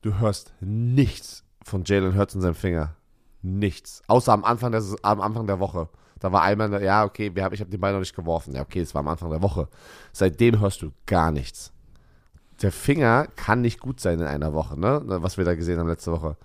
[0.00, 2.96] Du hörst nichts von Jalen Hurts in seinem Finger.
[3.42, 4.02] Nichts.
[4.06, 5.88] Außer am Anfang der, am Anfang der Woche.
[6.20, 8.54] Da war einmal, ja, okay, wir hab, ich habe den Ball noch nicht geworfen.
[8.54, 9.68] Ja, okay, es war am Anfang der Woche.
[10.12, 11.72] Seitdem hörst du gar nichts.
[12.62, 15.02] Der Finger kann nicht gut sein in einer Woche, ne?
[15.06, 16.36] Was wir da gesehen haben letzte Woche.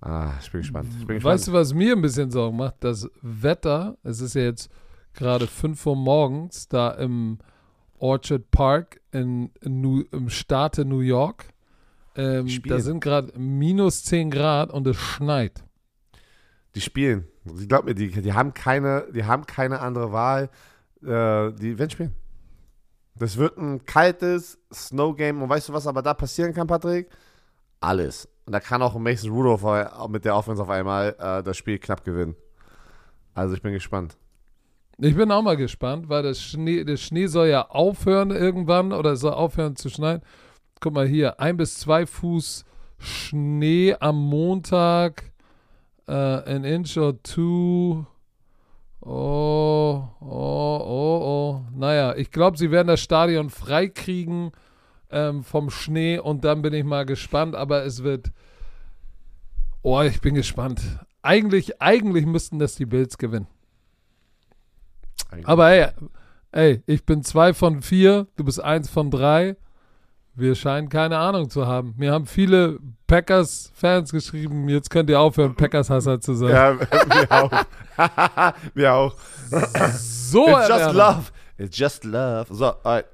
[0.00, 0.88] Ah, ich bin gespannt.
[0.90, 1.34] Ich bin gespannt.
[1.34, 2.76] Weißt du, was mir ein bisschen Sorgen macht?
[2.80, 4.70] Das Wetter, es ist ja jetzt
[5.14, 7.38] gerade 5 Uhr morgens da im
[7.98, 11.46] Orchard Park in, in New, im Staate New York.
[12.14, 15.64] Ähm, da sind gerade minus 10 Grad und es schneit.
[16.74, 17.26] Die spielen.
[17.58, 20.50] Ich glaube mir, die, die, haben keine, die haben keine andere Wahl.
[21.02, 22.14] Äh, die werden spielen.
[23.18, 25.42] Das wird ein kaltes Snow-Game.
[25.42, 27.08] Und weißt du, was aber da passieren kann, Patrick?
[27.80, 28.28] Alles.
[28.46, 32.04] Und da kann auch Mason Rudolph mit der Offense auf einmal äh, das Spiel knapp
[32.04, 32.34] gewinnen.
[33.34, 34.16] Also ich bin gespannt.
[35.00, 39.14] Ich bin auch mal gespannt, weil das Schnee, der Schnee soll ja aufhören irgendwann oder
[39.14, 40.22] soll aufhören zu schneien.
[40.80, 42.64] Guck mal hier, ein bis zwei Fuß
[42.98, 45.30] Schnee am Montag,
[46.08, 48.06] äh, an inch or two.
[49.00, 51.64] Oh, oh, oh, oh.
[51.74, 54.50] Naja, ich glaube, sie werden das Stadion freikriegen
[55.10, 58.32] ähm, vom Schnee und dann bin ich mal gespannt, aber es wird.
[59.82, 60.82] Oh, ich bin gespannt.
[61.22, 63.46] Eigentlich, eigentlich müssten das die Bills gewinnen.
[65.30, 65.48] Eigentlich.
[65.48, 65.88] Aber hey,
[66.52, 69.56] ey, ich bin zwei von vier, du bist eins von drei.
[70.38, 71.94] Wir scheinen keine Ahnung zu haben.
[71.96, 72.78] Mir haben viele
[73.08, 76.50] Packers-Fans geschrieben, jetzt könnt ihr aufhören, Packers-Hasser zu sein.
[76.50, 76.78] Ja,
[77.18, 78.54] wir auch.
[78.74, 79.14] wir auch.
[79.96, 81.22] So, It's just love.
[81.58, 82.46] It's just love.
[82.54, 83.06] So, alright.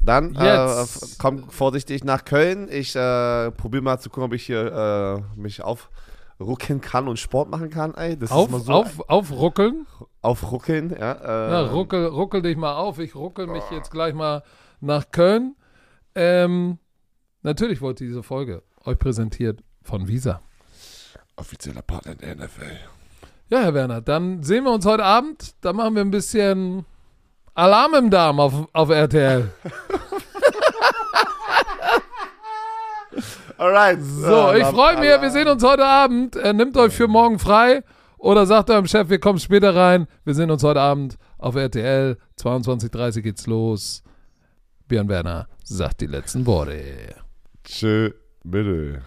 [0.00, 0.84] Dann äh,
[1.18, 2.68] komm vorsichtig nach Köln.
[2.70, 7.50] Ich äh, probiere mal zu gucken, ob ich hier äh, mich aufruckeln kann und Sport
[7.50, 7.94] machen kann.
[7.94, 9.86] Ey, das auf, ist mal so auf, aufruckeln?
[10.20, 11.12] Aufruckeln, ja.
[11.12, 12.98] Äh, ja ruckel, ruckel dich mal auf.
[12.98, 14.42] Ich ruckel mich jetzt gleich mal
[14.80, 15.56] nach Köln.
[16.18, 16.78] Ähm,
[17.42, 20.42] natürlich wurde diese Folge euch präsentiert von Visa.
[21.36, 22.76] Offizieller Partner der NFL.
[23.50, 25.54] Ja, Herr Werner, dann sehen wir uns heute Abend.
[25.60, 26.84] Da machen wir ein bisschen
[27.54, 29.52] Alarm im Darm auf, auf RTL.
[33.56, 34.00] Alright.
[34.02, 35.08] So, ich freue mich.
[35.20, 36.34] Wir sehen uns heute Abend.
[36.34, 37.84] Er nimmt euch für morgen frei
[38.16, 40.08] oder sagt eurem Chef, wir kommen später rein.
[40.24, 42.18] Wir sehen uns heute Abend auf RTL.
[42.40, 44.02] 22.30 geht's los.
[44.88, 47.14] Björn Werner sagt die letzten Worte.
[47.62, 48.10] Tschö,
[48.42, 49.02] bitte.